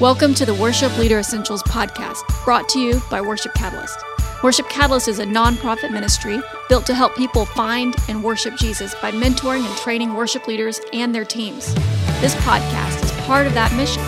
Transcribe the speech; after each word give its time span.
Welcome 0.00 0.34
to 0.34 0.44
the 0.44 0.54
Worship 0.54 0.98
Leader 0.98 1.20
Essentials 1.20 1.62
podcast, 1.62 2.18
brought 2.44 2.68
to 2.70 2.80
you 2.80 3.00
by 3.12 3.20
Worship 3.20 3.54
Catalyst. 3.54 3.96
Worship 4.42 4.68
Catalyst 4.68 5.06
is 5.06 5.20
a 5.20 5.24
nonprofit 5.24 5.92
ministry 5.92 6.40
built 6.68 6.84
to 6.86 6.94
help 6.94 7.14
people 7.14 7.46
find 7.46 7.94
and 8.08 8.24
worship 8.24 8.56
Jesus 8.56 8.92
by 8.96 9.12
mentoring 9.12 9.64
and 9.64 9.78
training 9.78 10.14
worship 10.14 10.48
leaders 10.48 10.80
and 10.92 11.14
their 11.14 11.24
teams. 11.24 11.72
This 12.20 12.34
podcast 12.36 13.04
is 13.04 13.12
part 13.24 13.46
of 13.46 13.54
that 13.54 13.72
mission. 13.76 14.02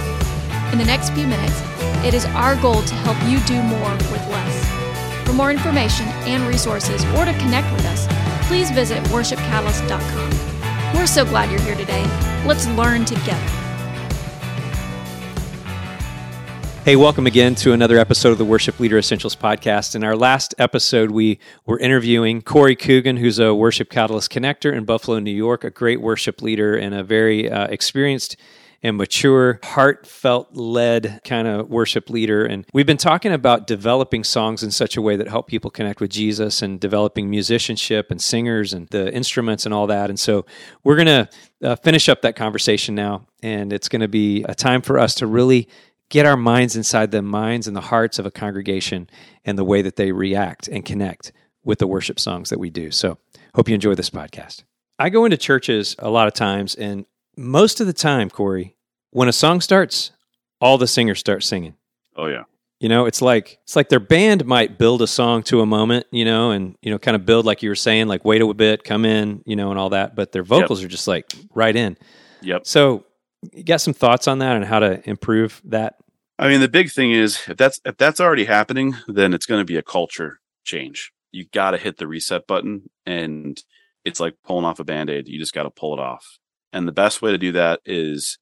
In 0.72 0.78
the 0.78 0.84
next 0.84 1.10
few 1.10 1.24
minutes, 1.24 1.62
it 2.04 2.14
is 2.14 2.24
our 2.24 2.56
goal 2.56 2.82
to 2.82 2.94
help 2.96 3.16
you 3.30 3.38
do 3.46 3.62
more 3.62 3.92
with 4.10 4.28
less. 4.28 5.24
For 5.24 5.34
more 5.34 5.52
information 5.52 6.06
and 6.26 6.48
resources 6.48 7.04
or 7.14 7.24
to 7.24 7.32
connect 7.34 7.72
with 7.72 7.86
us, 7.86 8.08
please 8.48 8.72
visit 8.72 9.00
worshipcatalyst.com. 9.04 10.96
We're 10.96 11.06
so 11.06 11.24
glad 11.24 11.48
you're 11.48 11.60
here 11.60 11.76
today. 11.76 12.02
Let's 12.44 12.66
learn 12.70 13.04
together. 13.04 13.65
Hey, 16.86 16.94
welcome 16.94 17.26
again 17.26 17.56
to 17.56 17.72
another 17.72 17.98
episode 17.98 18.30
of 18.30 18.38
the 18.38 18.44
Worship 18.44 18.78
Leader 18.78 18.96
Essentials 18.96 19.34
podcast. 19.34 19.96
In 19.96 20.04
our 20.04 20.14
last 20.14 20.54
episode, 20.56 21.10
we 21.10 21.40
were 21.64 21.80
interviewing 21.80 22.42
Corey 22.42 22.76
Coogan, 22.76 23.16
who's 23.16 23.40
a 23.40 23.52
Worship 23.52 23.90
Catalyst 23.90 24.30
connector 24.30 24.72
in 24.72 24.84
Buffalo, 24.84 25.18
New 25.18 25.34
York, 25.34 25.64
a 25.64 25.70
great 25.70 26.00
worship 26.00 26.42
leader 26.42 26.76
and 26.76 26.94
a 26.94 27.02
very 27.02 27.50
uh, 27.50 27.66
experienced 27.66 28.36
and 28.84 28.96
mature, 28.96 29.58
heartfelt 29.64 30.54
led 30.54 31.20
kind 31.24 31.48
of 31.48 31.68
worship 31.68 32.08
leader. 32.08 32.46
And 32.46 32.64
we've 32.72 32.86
been 32.86 32.98
talking 32.98 33.32
about 33.32 33.66
developing 33.66 34.22
songs 34.22 34.62
in 34.62 34.70
such 34.70 34.96
a 34.96 35.02
way 35.02 35.16
that 35.16 35.26
help 35.26 35.48
people 35.48 35.72
connect 35.72 36.00
with 36.00 36.10
Jesus 36.10 36.62
and 36.62 36.78
developing 36.78 37.28
musicianship 37.28 38.12
and 38.12 38.22
singers 38.22 38.72
and 38.72 38.86
the 38.90 39.12
instruments 39.12 39.64
and 39.64 39.74
all 39.74 39.88
that. 39.88 40.08
And 40.08 40.20
so 40.20 40.46
we're 40.84 40.94
going 40.94 41.06
to 41.06 41.28
uh, 41.64 41.74
finish 41.74 42.08
up 42.08 42.22
that 42.22 42.36
conversation 42.36 42.94
now. 42.94 43.26
And 43.42 43.72
it's 43.72 43.88
going 43.88 44.02
to 44.02 44.08
be 44.08 44.44
a 44.44 44.54
time 44.54 44.82
for 44.82 45.00
us 45.00 45.16
to 45.16 45.26
really 45.26 45.68
get 46.08 46.26
our 46.26 46.36
minds 46.36 46.76
inside 46.76 47.10
the 47.10 47.22
minds 47.22 47.66
and 47.66 47.76
the 47.76 47.80
hearts 47.80 48.18
of 48.18 48.26
a 48.26 48.30
congregation 48.30 49.08
and 49.44 49.58
the 49.58 49.64
way 49.64 49.82
that 49.82 49.96
they 49.96 50.12
react 50.12 50.68
and 50.68 50.84
connect 50.84 51.32
with 51.64 51.78
the 51.78 51.86
worship 51.86 52.20
songs 52.20 52.50
that 52.50 52.60
we 52.60 52.70
do. 52.70 52.90
So, 52.90 53.18
hope 53.54 53.68
you 53.68 53.74
enjoy 53.74 53.94
this 53.94 54.10
podcast. 54.10 54.64
I 54.98 55.10
go 55.10 55.24
into 55.24 55.36
churches 55.36 55.96
a 55.98 56.10
lot 56.10 56.28
of 56.28 56.34
times, 56.34 56.74
and 56.74 57.04
most 57.36 57.80
of 57.80 57.86
the 57.86 57.92
time, 57.92 58.30
Corey, 58.30 58.76
when 59.10 59.28
a 59.28 59.32
song 59.32 59.60
starts, 59.60 60.12
all 60.60 60.78
the 60.78 60.86
singers 60.86 61.18
start 61.18 61.42
singing. 61.42 61.74
Oh 62.16 62.26
yeah. 62.26 62.44
You 62.80 62.90
know, 62.90 63.06
it's 63.06 63.22
like 63.22 63.58
it's 63.64 63.76
like 63.76 63.88
their 63.88 64.00
band 64.00 64.44
might 64.44 64.78
build 64.78 65.00
a 65.00 65.06
song 65.06 65.42
to 65.44 65.60
a 65.60 65.66
moment, 65.66 66.06
you 66.10 66.24
know, 66.24 66.50
and 66.50 66.76
you 66.82 66.90
know, 66.90 66.98
kind 66.98 67.14
of 67.14 67.24
build 67.24 67.46
like 67.46 67.62
you 67.62 67.70
were 67.70 67.74
saying, 67.74 68.06
like 68.06 68.24
wait 68.24 68.42
a 68.42 68.54
bit, 68.54 68.84
come 68.84 69.04
in, 69.04 69.42
you 69.46 69.56
know, 69.56 69.70
and 69.70 69.78
all 69.78 69.90
that. 69.90 70.14
But 70.14 70.32
their 70.32 70.42
vocals 70.42 70.80
yep. 70.80 70.86
are 70.86 70.90
just 70.90 71.08
like 71.08 71.32
right 71.54 71.74
in. 71.74 71.96
Yep. 72.42 72.66
So 72.66 73.04
you 73.52 73.64
got 73.64 73.80
some 73.80 73.94
thoughts 73.94 74.28
on 74.28 74.38
that 74.38 74.56
and 74.56 74.64
how 74.64 74.78
to 74.78 75.08
improve 75.08 75.60
that? 75.64 75.96
I 76.38 76.48
mean, 76.48 76.60
the 76.60 76.68
big 76.68 76.90
thing 76.90 77.12
is 77.12 77.40
if 77.48 77.56
that's 77.56 77.80
if 77.84 77.96
that's 77.96 78.20
already 78.20 78.44
happening, 78.44 78.96
then 79.08 79.32
it's 79.32 79.46
going 79.46 79.60
to 79.60 79.64
be 79.64 79.76
a 79.76 79.82
culture 79.82 80.40
change. 80.64 81.12
You 81.32 81.46
got 81.52 81.72
to 81.72 81.78
hit 81.78 81.96
the 81.96 82.06
reset 82.06 82.46
button, 82.46 82.90
and 83.04 83.62
it's 84.04 84.20
like 84.20 84.34
pulling 84.44 84.64
off 84.64 84.80
a 84.80 84.84
band 84.84 85.10
aid. 85.10 85.28
You 85.28 85.38
just 85.38 85.54
got 85.54 85.64
to 85.64 85.70
pull 85.70 85.94
it 85.94 86.00
off. 86.00 86.38
And 86.72 86.86
the 86.86 86.92
best 86.92 87.22
way 87.22 87.30
to 87.30 87.38
do 87.38 87.52
that 87.52 87.80
is 87.84 88.38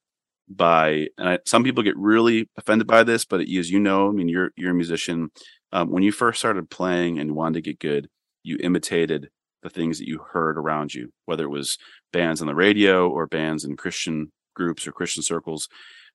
by 0.47 1.07
and 1.17 1.29
I, 1.29 1.39
some 1.45 1.63
people 1.63 1.83
get 1.83 1.97
really 1.97 2.49
offended 2.57 2.87
by 2.87 3.03
this, 3.03 3.25
but 3.25 3.41
as 3.41 3.71
you 3.71 3.79
know, 3.79 4.09
I 4.09 4.11
mean, 4.11 4.29
you're 4.29 4.51
you're 4.55 4.71
a 4.71 4.75
musician. 4.75 5.29
Um, 5.71 5.89
when 5.89 6.03
you 6.03 6.11
first 6.11 6.39
started 6.39 6.69
playing 6.69 7.19
and 7.19 7.35
wanted 7.35 7.55
to 7.55 7.61
get 7.61 7.79
good, 7.79 8.07
you 8.43 8.57
imitated 8.61 9.29
the 9.63 9.69
things 9.69 9.97
that 9.97 10.07
you 10.07 10.19
heard 10.31 10.57
around 10.57 10.93
you, 10.93 11.11
whether 11.25 11.45
it 11.45 11.49
was 11.49 11.77
bands 12.13 12.39
on 12.41 12.47
the 12.47 12.55
radio 12.55 13.09
or 13.09 13.25
bands 13.25 13.65
in 13.65 13.75
Christian 13.75 14.31
groups 14.55 14.87
or 14.87 14.91
Christian 14.91 15.23
circles, 15.23 15.67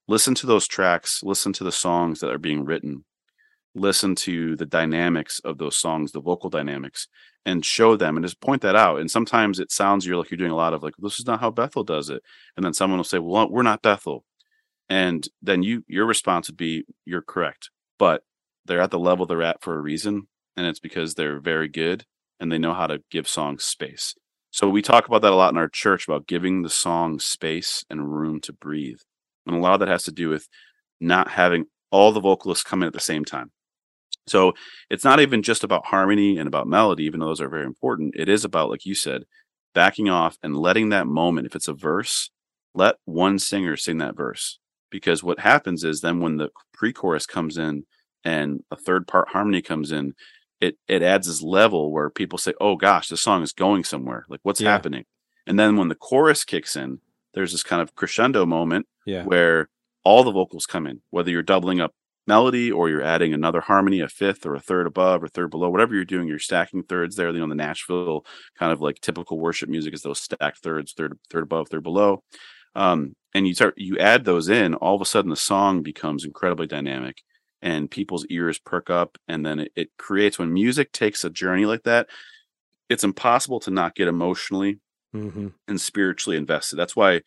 listen 0.08 0.34
to 0.36 0.46
those 0.46 0.66
tracks, 0.66 1.22
listen 1.22 1.52
to 1.54 1.64
the 1.64 1.72
songs 1.72 2.20
that 2.20 2.30
are 2.30 2.38
being 2.38 2.64
written, 2.64 3.04
listen 3.74 4.14
to 4.16 4.56
the 4.56 4.66
dynamics 4.66 5.40
of 5.44 5.58
those 5.58 5.76
songs, 5.76 6.12
the 6.12 6.20
vocal 6.20 6.50
dynamics, 6.50 7.06
and 7.46 7.64
show 7.64 7.96
them 7.96 8.16
and 8.16 8.24
just 8.24 8.40
point 8.40 8.62
that 8.62 8.76
out. 8.76 9.00
And 9.00 9.10
sometimes 9.10 9.58
it 9.58 9.72
sounds 9.72 10.06
you're 10.06 10.16
like 10.16 10.30
you're 10.30 10.38
doing 10.38 10.50
a 10.50 10.56
lot 10.56 10.74
of 10.74 10.82
like, 10.82 10.94
this 10.98 11.18
is 11.18 11.26
not 11.26 11.40
how 11.40 11.50
Bethel 11.50 11.84
does 11.84 12.10
it. 12.10 12.22
And 12.56 12.64
then 12.64 12.74
someone 12.74 12.98
will 12.98 13.04
say, 13.04 13.18
Well, 13.18 13.48
we're 13.50 13.62
not 13.62 13.82
Bethel. 13.82 14.24
And 14.88 15.26
then 15.40 15.62
you 15.62 15.84
your 15.86 16.06
response 16.06 16.48
would 16.48 16.56
be, 16.56 16.84
You're 17.04 17.22
correct. 17.22 17.70
But 17.98 18.22
they're 18.66 18.80
at 18.80 18.90
the 18.90 18.98
level 18.98 19.26
they're 19.26 19.42
at 19.42 19.62
for 19.62 19.74
a 19.74 19.80
reason. 19.80 20.28
And 20.56 20.66
it's 20.66 20.80
because 20.80 21.14
they're 21.14 21.40
very 21.40 21.68
good 21.68 22.04
and 22.38 22.50
they 22.50 22.58
know 22.58 22.74
how 22.74 22.86
to 22.86 23.02
give 23.10 23.28
songs 23.28 23.64
space. 23.64 24.14
So 24.50 24.68
we 24.68 24.82
talk 24.82 25.06
about 25.06 25.22
that 25.22 25.32
a 25.32 25.36
lot 25.36 25.52
in 25.52 25.58
our 25.58 25.68
church 25.68 26.08
about 26.08 26.26
giving 26.26 26.62
the 26.62 26.70
song 26.70 27.18
space 27.18 27.84
and 27.88 28.12
room 28.12 28.40
to 28.40 28.52
breathe. 28.52 28.98
And 29.46 29.56
a 29.56 29.60
lot 29.60 29.74
of 29.74 29.80
that 29.80 29.88
has 29.88 30.04
to 30.04 30.12
do 30.12 30.28
with 30.28 30.48
not 31.00 31.30
having 31.30 31.66
all 31.90 32.12
the 32.12 32.20
vocalists 32.20 32.64
come 32.64 32.82
in 32.82 32.86
at 32.86 32.92
the 32.92 33.00
same 33.00 33.24
time. 33.24 33.50
So 34.26 34.52
it's 34.90 35.04
not 35.04 35.20
even 35.20 35.42
just 35.42 35.64
about 35.64 35.86
harmony 35.86 36.38
and 36.38 36.46
about 36.46 36.66
melody, 36.66 37.04
even 37.04 37.20
though 37.20 37.26
those 37.26 37.40
are 37.40 37.48
very 37.48 37.64
important. 37.64 38.14
It 38.16 38.28
is 38.28 38.44
about, 38.44 38.70
like 38.70 38.84
you 38.84 38.94
said, 38.94 39.22
backing 39.74 40.08
off 40.08 40.36
and 40.42 40.56
letting 40.56 40.90
that 40.90 41.06
moment, 41.06 41.46
if 41.46 41.56
it's 41.56 41.68
a 41.68 41.72
verse, 41.72 42.30
let 42.74 42.96
one 43.04 43.38
singer 43.38 43.76
sing 43.76 43.98
that 43.98 44.16
verse. 44.16 44.58
Because 44.90 45.22
what 45.22 45.40
happens 45.40 45.84
is 45.84 46.00
then 46.00 46.20
when 46.20 46.36
the 46.36 46.50
pre 46.72 46.92
chorus 46.92 47.26
comes 47.26 47.56
in 47.56 47.84
and 48.24 48.60
a 48.70 48.76
third 48.76 49.06
part 49.06 49.28
harmony 49.28 49.62
comes 49.62 49.92
in, 49.92 50.14
it 50.60 50.76
it 50.88 51.02
adds 51.02 51.26
this 51.26 51.42
level 51.42 51.92
where 51.92 52.10
people 52.10 52.38
say, 52.38 52.54
"Oh 52.60 52.76
gosh, 52.76 53.08
this 53.08 53.22
song 53.22 53.42
is 53.42 53.52
going 53.52 53.84
somewhere. 53.84 54.24
Like 54.28 54.40
what's 54.42 54.60
yeah. 54.60 54.70
happening?" 54.70 55.04
And 55.46 55.58
then 55.58 55.76
when 55.76 55.88
the 55.88 55.94
chorus 55.94 56.44
kicks 56.44 56.76
in, 56.76 57.00
there's 57.34 57.52
this 57.52 57.62
kind 57.62 57.82
of 57.82 57.94
crescendo 57.94 58.46
moment 58.46 58.86
yeah. 59.06 59.24
where 59.24 59.68
all 60.04 60.24
the 60.24 60.32
vocals 60.32 60.66
come 60.66 60.86
in, 60.86 61.00
whether 61.10 61.30
you're 61.30 61.42
doubling 61.42 61.80
up 61.80 61.94
melody 62.26 62.70
or 62.70 62.88
you're 62.88 63.02
adding 63.02 63.34
another 63.34 63.60
harmony, 63.60 64.00
a 64.00 64.08
fifth 64.08 64.46
or 64.46 64.54
a 64.54 64.60
third 64.60 64.86
above 64.86 65.22
or 65.22 65.28
third 65.28 65.50
below, 65.50 65.68
whatever 65.68 65.94
you're 65.94 66.04
doing, 66.04 66.28
you're 66.28 66.38
stacking 66.38 66.82
thirds 66.82 67.16
there. 67.16 67.30
You 67.30 67.40
know, 67.40 67.48
the 67.48 67.54
Nashville 67.54 68.24
kind 68.58 68.72
of 68.72 68.80
like 68.80 69.00
typical 69.00 69.38
worship 69.38 69.68
music 69.68 69.94
is 69.94 70.02
those 70.02 70.20
stacked 70.20 70.62
thirds, 70.62 70.92
third, 70.92 71.18
third 71.28 71.42
above, 71.42 71.68
third 71.68 71.82
below. 71.82 72.22
Um, 72.74 73.16
and 73.34 73.48
you 73.48 73.54
start, 73.54 73.74
you 73.76 73.98
add 73.98 74.24
those 74.24 74.48
in, 74.48 74.74
all 74.74 74.94
of 74.94 75.00
a 75.00 75.04
sudden 75.04 75.30
the 75.30 75.36
song 75.36 75.82
becomes 75.82 76.24
incredibly 76.24 76.66
dynamic 76.66 77.22
and 77.62 77.90
people's 77.90 78.26
ears 78.26 78.58
perk 78.58 78.90
up. 78.90 79.18
And 79.28 79.44
then 79.44 79.60
it, 79.60 79.72
it 79.76 79.90
creates 79.98 80.38
when 80.38 80.52
music 80.52 80.92
takes 80.92 81.24
a 81.24 81.30
journey 81.30 81.66
like 81.66 81.84
that, 81.84 82.08
it's 82.88 83.04
impossible 83.04 83.60
to 83.60 83.70
not 83.70 83.94
get 83.94 84.08
emotionally 84.08 84.80
mm-hmm. 85.14 85.48
and 85.68 85.80
spiritually 85.80 86.36
invested. 86.36 86.76
That's 86.76 86.96
why 86.96 87.22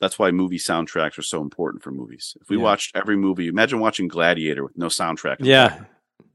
that's 0.00 0.18
why 0.18 0.32
movie 0.32 0.58
soundtracks 0.58 1.16
are 1.16 1.22
so 1.22 1.40
important 1.40 1.82
for 1.82 1.92
movies. 1.92 2.36
If 2.40 2.50
we 2.50 2.56
yeah. 2.56 2.64
watched 2.64 2.96
every 2.96 3.16
movie, 3.16 3.46
imagine 3.46 3.78
watching 3.78 4.08
Gladiator 4.08 4.64
with 4.64 4.76
no 4.76 4.86
soundtrack. 4.86 5.36
Yeah. 5.38 5.84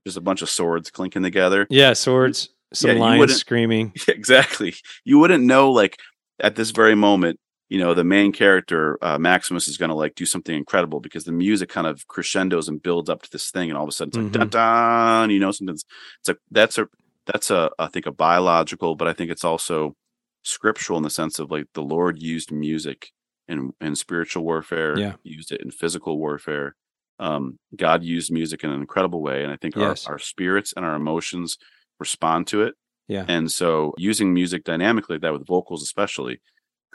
Just 0.05 0.15
a 0.15 0.21
bunch 0.21 0.41
of 0.41 0.49
swords 0.49 0.89
clinking 0.89 1.23
together. 1.23 1.67
Yeah, 1.69 1.91
swords, 1.91 2.47
some 2.73 2.91
yeah, 2.91 2.97
lions 2.97 3.35
screaming. 3.35 3.91
Exactly. 4.07 4.73
You 5.03 5.19
wouldn't 5.19 5.43
know 5.43 5.71
like 5.71 5.97
at 6.39 6.55
this 6.55 6.71
very 6.71 6.95
moment, 6.95 7.41
you 7.69 7.79
know, 7.79 7.93
the 7.93 8.03
main 8.03 8.31
character, 8.31 8.97
uh, 9.01 9.17
Maximus, 9.17 9.67
is 9.67 9.77
going 9.77 9.89
to 9.89 9.95
like 9.95 10.15
do 10.15 10.25
something 10.25 10.55
incredible 10.55 10.99
because 10.99 11.25
the 11.25 11.31
music 11.31 11.69
kind 11.69 11.87
of 11.87 12.07
crescendos 12.07 12.69
and 12.69 12.81
builds 12.81 13.09
up 13.09 13.21
to 13.23 13.29
this 13.31 13.51
thing, 13.51 13.69
and 13.69 13.77
all 13.77 13.83
of 13.83 13.89
a 13.89 13.91
sudden 13.91 14.09
it's 14.09 14.17
like 14.17 14.25
mm-hmm. 14.27 14.49
dun 14.49 14.49
dun. 14.49 15.29
You 15.31 15.39
know, 15.39 15.51
something's 15.51 15.85
it's 16.19 16.29
a 16.29 16.37
that's 16.49 16.77
a 16.77 16.87
that's 17.25 17.51
a 17.51 17.69
I 17.77 17.87
think 17.87 18.05
a 18.05 18.11
biological, 18.11 18.95
but 18.95 19.07
I 19.07 19.13
think 19.13 19.31
it's 19.31 19.43
also 19.43 19.95
scriptural 20.43 20.97
in 20.97 21.03
the 21.03 21.09
sense 21.09 21.39
of 21.39 21.51
like 21.51 21.65
the 21.73 21.83
Lord 21.83 22.21
used 22.21 22.51
music 22.51 23.11
in 23.47 23.73
in 23.81 23.95
spiritual 23.95 24.43
warfare, 24.43 24.97
yeah. 24.97 25.13
used 25.23 25.51
it 25.51 25.61
in 25.61 25.71
physical 25.71 26.17
warfare. 26.17 26.75
Um, 27.19 27.57
God 27.75 28.03
used 28.03 28.31
music 28.31 28.63
in 28.63 28.69
an 28.69 28.79
incredible 28.79 29.21
way, 29.21 29.43
and 29.43 29.51
I 29.51 29.57
think 29.57 29.75
yes. 29.75 30.05
our, 30.05 30.13
our 30.13 30.19
spirits 30.19 30.73
and 30.75 30.85
our 30.85 30.95
emotions 30.95 31.57
respond 31.99 32.47
to 32.47 32.61
it. 32.61 32.75
Yeah. 33.07 33.25
And 33.27 33.51
so, 33.51 33.93
using 33.97 34.33
music 34.33 34.63
dynamically 34.63 35.15
like 35.15 35.21
that 35.21 35.33
with 35.33 35.47
vocals, 35.47 35.81
especially, 35.81 36.41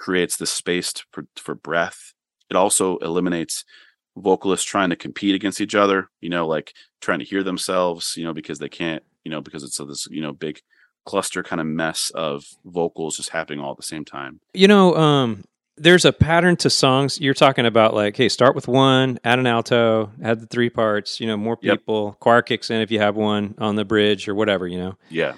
creates 0.02 0.36
this 0.36 0.50
space 0.50 0.92
to, 0.92 1.04
for 1.12 1.24
for 1.36 1.54
breath. 1.54 2.12
It 2.50 2.56
also 2.56 2.98
eliminates 2.98 3.64
vocalists 4.16 4.66
trying 4.66 4.90
to 4.90 4.96
compete 4.96 5.34
against 5.34 5.60
each 5.60 5.76
other. 5.76 6.08
You 6.20 6.28
know, 6.28 6.46
like 6.46 6.74
trying 7.00 7.20
to 7.20 7.24
hear 7.24 7.44
themselves. 7.44 8.14
You 8.16 8.24
know, 8.24 8.34
because 8.34 8.58
they 8.58 8.68
can't. 8.68 9.02
You 9.24 9.30
know, 9.30 9.40
because 9.40 9.62
it's 9.62 9.78
a, 9.78 9.84
this 9.84 10.08
you 10.10 10.20
know 10.20 10.32
big 10.32 10.60
cluster 11.06 11.42
kind 11.42 11.60
of 11.60 11.66
mess 11.66 12.10
of 12.14 12.44
vocals 12.64 13.16
just 13.16 13.30
happening 13.30 13.60
all 13.60 13.70
at 13.70 13.76
the 13.76 13.82
same 13.84 14.04
time. 14.04 14.40
You 14.54 14.68
know, 14.68 14.96
um, 14.96 15.44
there's 15.76 16.04
a 16.04 16.12
pattern 16.12 16.56
to 16.56 16.70
songs. 16.70 17.20
You're 17.20 17.34
talking 17.34 17.66
about 17.66 17.94
like, 17.94 18.16
hey, 18.16 18.28
start 18.28 18.56
with 18.56 18.66
one, 18.66 19.18
add 19.24 19.38
an 19.38 19.46
alto, 19.46 20.10
add 20.22 20.40
the 20.40 20.46
three 20.46 20.70
parts. 20.70 21.20
You 21.20 21.28
know, 21.28 21.36
more 21.36 21.56
people. 21.56 22.06
Yep. 22.06 22.18
Choir 22.18 22.42
kicks 22.42 22.70
in 22.70 22.80
if 22.80 22.90
you 22.90 22.98
have 22.98 23.14
one 23.14 23.54
on 23.58 23.76
the 23.76 23.84
bridge 23.84 24.28
or 24.28 24.34
whatever. 24.34 24.66
You 24.66 24.78
know. 24.78 24.98
Yeah. 25.08 25.34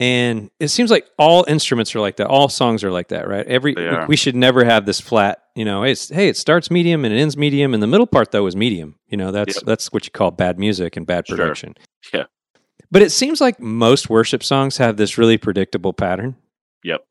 And 0.00 0.50
it 0.58 0.68
seems 0.68 0.90
like 0.90 1.06
all 1.18 1.44
instruments 1.46 1.94
are 1.94 2.00
like 2.00 2.16
that. 2.16 2.26
All 2.26 2.48
songs 2.48 2.82
are 2.82 2.90
like 2.90 3.08
that, 3.08 3.28
right? 3.28 3.46
Every 3.46 3.74
we, 3.74 4.06
we, 4.08 4.16
should 4.16 4.34
never 4.34 4.64
have 4.64 4.86
this 4.86 5.00
flat. 5.00 5.42
You 5.54 5.64
know, 5.64 5.84
it's 5.84 6.08
hey, 6.08 6.28
it 6.28 6.36
starts 6.36 6.68
medium 6.68 7.04
and 7.04 7.14
it 7.14 7.18
ends 7.18 7.36
medium, 7.36 7.74
and 7.74 7.82
the 7.82 7.86
middle 7.86 8.06
part 8.06 8.32
though 8.32 8.46
is 8.46 8.56
medium. 8.56 8.96
You 9.06 9.16
know, 9.16 9.30
that's 9.30 9.56
yep. 9.56 9.64
that's 9.64 9.92
what 9.92 10.04
you 10.04 10.10
call 10.10 10.32
bad 10.32 10.58
music 10.58 10.96
and 10.96 11.06
bad 11.06 11.26
production. 11.26 11.74
Sure. 12.00 12.20
Yeah. 12.20 12.26
But 12.90 13.02
it 13.02 13.10
seems 13.10 13.40
like 13.40 13.60
most 13.60 14.10
worship 14.10 14.42
songs 14.42 14.78
have 14.78 14.96
this 14.96 15.16
really 15.16 15.38
predictable 15.38 15.92
pattern. 15.92 16.36
Yep. 16.82 17.04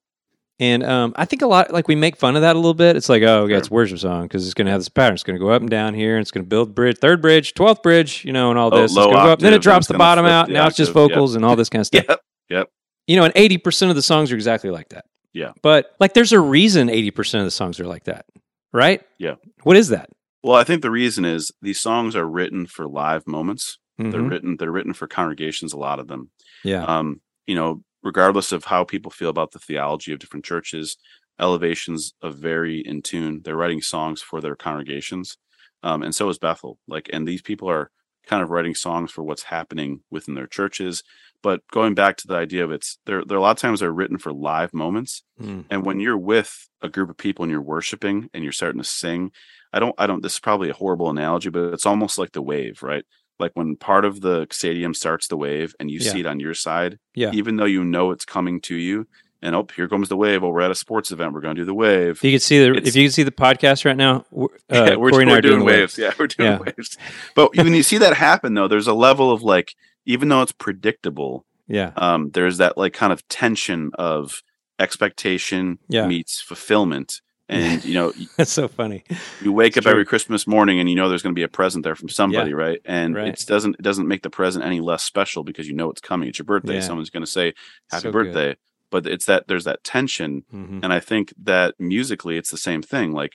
And 0.59 0.83
um, 0.83 1.13
I 1.15 1.25
think 1.25 1.41
a 1.41 1.47
lot, 1.47 1.74
like 1.74 1.88
we 1.88 1.95
make 1.95 2.15
fun 2.15 2.36
of 2.36 2.44
that 2.44 2.56
a 2.56 2.59
little 2.59 2.75
bit. 2.75 2.95
It's 2.95 3.09
like, 3.09 3.24
oh, 3.24 3.44
okay, 3.44 3.56
it's 3.56 3.71
worship 3.71 4.00
song 4.00 4.24
because 4.24 4.45
it's 4.45 4.53
going 4.53 4.68
to 4.68 4.71
have 4.71 4.79
this 4.79 4.89
pattern. 4.89 5.15
It's 5.15 5.24
going 5.24 5.38
to 5.38 5.44
go 5.44 5.50
up 5.50 5.62
and 5.62 5.69
down 5.69 5.94
here, 5.94 6.15
and 6.15 6.21
it's 6.21 6.31
going 6.31 6.45
to 6.45 6.47
build 6.47 6.75
bridge, 6.75 7.00
third 7.00 7.21
bridge, 7.21 7.53
twelfth 7.53 7.81
bridge, 7.81 8.24
you 8.24 8.31
know, 8.31 8.50
and 8.50 8.59
all 8.59 8.74
Oh, 8.74 8.81
this. 8.81 8.91
It's 8.91 8.97
low 8.97 9.07
gonna 9.07 9.25
go 9.25 9.31
up, 9.31 9.39
then 9.39 9.53
it 9.53 9.62
drops 9.62 9.88
the 9.88 9.95
bottom 9.95 10.25
out. 10.25 10.47
the 10.47 10.53
Now 10.53 10.68
it's 10.68 10.77
just 10.77 10.91
octave, 10.91 11.09
yep. 11.09 11.15
vocals 11.15 11.36
and 11.36 11.44
all 11.44 11.56
this 11.56 11.69
kind 11.69 11.81
of 11.81 11.88
stuff. 11.88 12.06
Yep. 12.07 12.21
Yep. 12.49 12.69
You 13.07 13.15
know, 13.17 13.23
and 13.23 13.33
eighty 13.35 13.57
percent 13.57 13.89
of 13.89 13.95
the 13.95 14.01
songs 14.01 14.31
are 14.31 14.35
exactly 14.35 14.69
like 14.69 14.89
that. 14.89 15.05
Yeah. 15.33 15.51
But 15.61 15.95
like, 15.99 16.13
there's 16.13 16.31
a 16.31 16.39
reason 16.39 16.89
eighty 16.89 17.11
percent 17.11 17.41
of 17.41 17.45
the 17.47 17.51
songs 17.51 17.79
are 17.79 17.87
like 17.87 18.03
that, 18.05 18.25
right? 18.71 19.01
Yeah. 19.17 19.35
What 19.63 19.77
is 19.77 19.89
that? 19.89 20.09
Well, 20.43 20.55
I 20.57 20.63
think 20.63 20.81
the 20.81 20.91
reason 20.91 21.25
is 21.25 21.51
these 21.61 21.79
songs 21.81 22.15
are 22.15 22.27
written 22.27 22.65
for 22.67 22.87
live 22.87 23.25
moments. 23.27 23.77
They're 23.97 24.11
Mhm. 24.21 24.29
written. 24.29 24.57
They're 24.57 24.71
written 24.71 24.93
for 24.93 25.07
congregations. 25.07 25.71
A 25.73 25.77
lot 25.77 25.99
of 25.99 26.07
them. 26.07 26.31
Yeah. 26.63 26.83
um, 26.85 27.21
you 27.45 27.55
know, 27.55 27.83
regardless 28.03 28.51
of 28.51 28.65
how 28.65 28.83
people 28.83 29.11
feel 29.11 29.29
about 29.29 29.51
the 29.51 29.59
theology 29.59 30.11
of 30.13 30.19
different 30.19 30.45
churches, 30.45 30.97
Elevation's 31.39 32.13
a 32.21 32.29
very 32.29 32.79
in 32.79 33.01
tune. 33.01 33.41
They're 33.43 33.55
writing 33.55 33.81
songs 33.81 34.21
for 34.21 34.39
their 34.39 34.55
congregations, 34.55 35.37
um, 35.81 36.03
and 36.03 36.13
so 36.13 36.29
is 36.29 36.37
Bethel. 36.37 36.77
Like, 36.87 37.09
and 37.11 37.27
these 37.27 37.41
people 37.41 37.69
are 37.69 37.89
kind 38.25 38.41
of 38.43 38.49
writing 38.49 38.75
songs 38.75 39.11
for 39.11 39.23
what's 39.23 39.43
happening 39.43 40.01
within 40.09 40.35
their 40.35 40.47
churches. 40.47 41.03
But 41.41 41.61
going 41.71 41.93
back 41.93 42.15
to 42.17 42.27
the 42.27 42.35
idea 42.35 42.63
of 42.63 42.71
it's, 42.71 42.97
there, 43.05 43.23
there 43.25 43.35
are 43.35 43.39
a 43.39 43.41
lot 43.41 43.51
of 43.51 43.57
times 43.57 43.81
they're 43.81 43.91
written 43.91 44.17
for 44.17 44.31
live 44.31 44.73
moments. 44.73 45.23
Mm. 45.41 45.65
And 45.69 45.85
when 45.85 45.99
you're 45.99 46.17
with 46.17 46.69
a 46.81 46.87
group 46.87 47.09
of 47.09 47.17
people 47.17 47.43
and 47.43 47.51
you're 47.51 47.61
worshiping 47.61 48.29
and 48.33 48.43
you're 48.43 48.53
starting 48.53 48.81
to 48.81 48.87
sing, 48.87 49.31
I 49.73 49.79
don't, 49.79 49.93
I 49.97 50.07
don't. 50.07 50.23
This 50.23 50.33
is 50.33 50.39
probably 50.39 50.69
a 50.69 50.73
horrible 50.73 51.09
analogy, 51.09 51.49
but 51.49 51.73
it's 51.73 51.85
almost 51.85 52.17
like 52.17 52.31
the 52.31 52.41
wave, 52.41 52.81
right? 52.81 53.03
Like 53.39 53.51
when 53.55 53.75
part 53.75 54.05
of 54.05 54.21
the 54.21 54.47
stadium 54.51 54.93
starts 54.93 55.27
the 55.27 55.35
wave 55.35 55.75
and 55.81 55.91
you 55.91 55.99
Yeah. 55.99 56.11
see 56.11 56.19
it 56.21 56.25
on 56.27 56.39
your 56.39 56.53
side, 56.53 56.97
Yeah. 57.13 57.31
even 57.33 57.57
though 57.57 57.65
you 57.65 57.83
know 57.83 58.11
it's 58.11 58.25
coming 58.25 58.61
to 58.61 58.75
you, 58.75 59.07
and 59.43 59.55
oh, 59.55 59.67
here 59.75 59.87
comes 59.87 60.09
the 60.09 60.17
wave. 60.17 60.43
Oh, 60.43 60.49
we're 60.49 60.61
at 60.61 60.71
a 60.71 60.75
sports 60.75 61.11
event. 61.11 61.33
We're 61.33 61.41
going 61.41 61.55
to 61.55 61.61
do 61.61 61.65
the 61.65 61.73
wave. 61.73 62.11
If 62.11 62.23
you 62.23 62.31
can 62.31 62.39
see 62.39 62.57
the, 62.59 62.71
It's- 62.71 62.87
if 62.87 62.95
you 62.95 63.05
could 63.07 63.13
see 63.13 63.23
the 63.23 63.31
podcast 63.31 63.85
right 63.85 63.95
now, 63.97 64.25
uh, 64.35 64.47
yeah, 64.71 64.95
we're, 64.95 65.11
Corey 65.11 65.23
and 65.23 65.31
I 65.31 65.37
are 65.37 65.41
doing, 65.41 65.59
the 65.59 65.65
waves. 65.65 65.97
Yeah, 65.97 66.11
we're 66.17 66.27
doing 66.27 66.51
Yeah. 66.53 66.59
waves. 66.59 66.97
But 67.35 67.55
when 67.55 67.73
you 67.75 67.83
see 67.83 67.97
that 67.99 68.15
happen, 68.15 68.55
though, 68.55 68.67
there's 68.67 68.87
a 68.87 68.93
level 68.93 69.31
of 69.31 69.43
like, 69.43 69.75
even 70.05 70.29
though 70.29 70.41
it's 70.41 70.51
predictable, 70.51 71.45
Yeah. 71.67 71.91
um, 71.97 72.31
there's 72.31 72.57
that 72.57 72.77
like 72.77 72.93
kind 72.93 73.13
of 73.13 73.27
tension 73.27 73.91
of 73.95 74.41
expectation 74.79 75.79
Yeah. 75.89 76.07
meets 76.07 76.39
fulfillment. 76.41 77.21
And 77.49 77.83
you 77.83 77.93
know, 77.93 78.13
That's 78.37 78.51
so 78.51 78.67
funny. 78.67 79.03
you 79.41 79.51
wake 79.51 79.69
It's 79.75 79.77
up 79.79 79.83
true. 79.83 79.91
every 79.91 80.05
Christmas 80.05 80.47
morning 80.47 80.79
and 80.79 80.89
you 80.89 80.95
know 80.95 81.09
there's 81.09 81.21
going 81.21 81.35
to 81.35 81.39
be 81.39 81.43
a 81.43 81.47
present 81.49 81.83
there 81.83 81.95
from 81.95 82.07
somebody, 82.09 82.53
right? 82.53 82.79
And 82.85 83.15
Right. 83.15 83.27
it 83.29 83.43
doesn't 83.47 83.75
it 83.75 83.81
doesn't 83.81 84.07
make 84.07 84.21
the 84.23 84.29
present 84.29 84.63
any 84.63 84.79
less 84.79 85.03
special 85.03 85.43
because 85.43 85.67
you 85.67 85.73
know 85.73 85.89
it's 85.91 85.99
coming. 86.01 86.29
It's 86.29 86.39
your 86.39 86.45
birthday. 86.45 86.75
Yeah. 86.75 86.79
Someone's 86.81 87.09
going 87.09 87.25
to 87.25 87.29
say 87.29 87.53
happy 87.91 88.03
So 88.03 88.11
good. 88.11 88.57
But 88.93 89.07
it's 89.07 89.25
that 89.25 89.47
there's 89.47 89.65
that 89.69 89.83
tension 89.83 90.31
hmm 90.51 90.79
and 90.83 90.91
I 90.93 90.99
think 91.09 91.25
that 91.51 91.69
musically, 91.79 92.35
it's 92.37 92.51
the 92.51 92.57
same 92.69 92.81
thing. 92.93 93.07
Like 93.21 93.33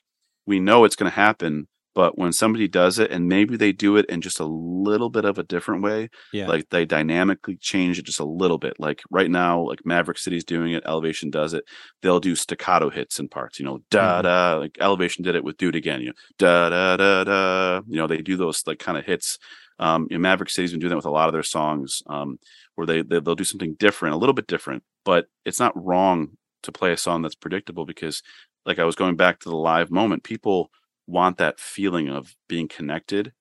we 0.50 0.58
know 0.60 0.84
it's 0.84 0.96
going 0.96 1.10
to 1.10 1.14
happen, 1.26 1.66
but 1.94 2.16
when 2.20 2.32
somebody 2.32 2.68
does 2.68 2.98
it 3.02 3.10
and 3.10 3.26
maybe 3.36 3.56
they 3.56 3.72
do 3.86 3.96
it 3.98 4.06
in 4.12 4.20
just 4.20 4.38
a 4.40 4.44
little 4.88 5.10
bit 5.16 5.24
of 5.30 5.36
a 5.38 5.42
different 5.54 5.82
way, 5.82 6.00
Yeah. 6.32 6.46
like 6.52 6.64
they 6.70 6.84
dynamically 6.84 7.56
change 7.70 7.98
it 7.98 8.06
just 8.10 8.20
a 8.20 8.24
little 8.42 8.58
bit. 8.66 8.74
Like 8.78 9.00
right 9.10 9.30
now, 9.30 9.54
like 9.70 9.80
Maverick 9.84 10.18
City's 10.18 10.44
doing 10.44 10.72
it, 10.76 10.84
Elevation 10.86 11.28
does 11.30 11.52
it. 11.58 11.64
They'll 12.02 12.20
do 12.28 12.34
staccato 12.36 12.88
hits 12.90 13.18
in 13.20 13.28
parts, 13.28 13.58
you 13.58 13.66
know, 13.66 13.78
da 13.90 14.22
da. 14.22 14.58
Like 14.62 14.76
Elevation 14.80 15.24
did 15.24 15.34
it 15.34 15.44
with 15.44 15.60
It 15.62 15.74
Again, 15.74 16.00
you 16.02 16.08
know, 16.08 16.18
da 16.38 16.68
da 16.74 16.96
da 17.02 17.24
da. 17.24 17.80
You 17.92 17.98
know, 17.98 18.06
they 18.06 18.22
do 18.30 18.36
those 18.36 18.62
like 18.66 18.78
kind 18.86 18.96
of 18.98 19.04
hits. 19.04 19.38
Um, 19.80 20.06
you 20.10 20.16
know, 20.16 20.22
Maverick 20.22 20.50
City's 20.50 20.72
been 20.72 20.80
doing 20.80 20.90
that 20.90 20.96
with 21.02 21.12
a 21.14 21.18
lot 21.20 21.28
of 21.28 21.32
their 21.32 21.44
songs, 21.56 22.02
um, 22.08 22.38
where 22.74 22.86
they, 22.86 23.02
they 23.02 23.20
they'll 23.20 23.36
do 23.42 23.44
something 23.52 23.74
different, 23.78 24.14
a 24.14 24.18
little 24.18 24.34
bit 24.40 24.48
different, 24.48 24.82
but 25.08 25.26
it's 25.46 25.58
not 25.58 25.72
wrong 25.74 26.36
to 26.62 26.70
play 26.70 26.92
a 26.92 26.96
song 26.98 27.22
that's 27.22 27.34
predictable 27.34 27.86
because 27.86 28.22
like 28.66 28.78
I 28.78 28.84
was 28.84 28.94
going 28.94 29.16
back 29.16 29.40
to 29.40 29.48
the 29.48 29.56
live 29.56 29.90
moment, 29.90 30.22
people 30.22 30.70
want 31.06 31.38
that 31.38 31.58
feeling 31.58 32.10
of 32.10 32.36
being 32.46 32.68
connected. 32.68 33.32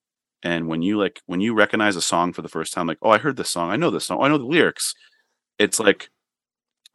And 0.42 0.70
when 0.70 0.82
you 0.82 0.98
like 0.98 1.22
when 1.26 1.42
you 1.42 1.54
recognize 1.54 1.98
a 1.98 2.02
song 2.02 2.32
for 2.32 2.42
the 2.42 2.48
first 2.48 2.72
time, 2.72 2.88
like, 2.88 3.00
oh, 3.02 3.10
I 3.10 3.18
heard 3.18 3.36
this 3.36 3.50
song, 3.50 3.70
I 3.70 3.76
know 3.76 3.90
this 3.90 4.06
song, 4.06 4.24
I 4.24 4.30
know 4.30 4.38
the 4.38 4.46
lyrics. 4.46 4.94
It's 5.60 5.78
like 5.78 6.10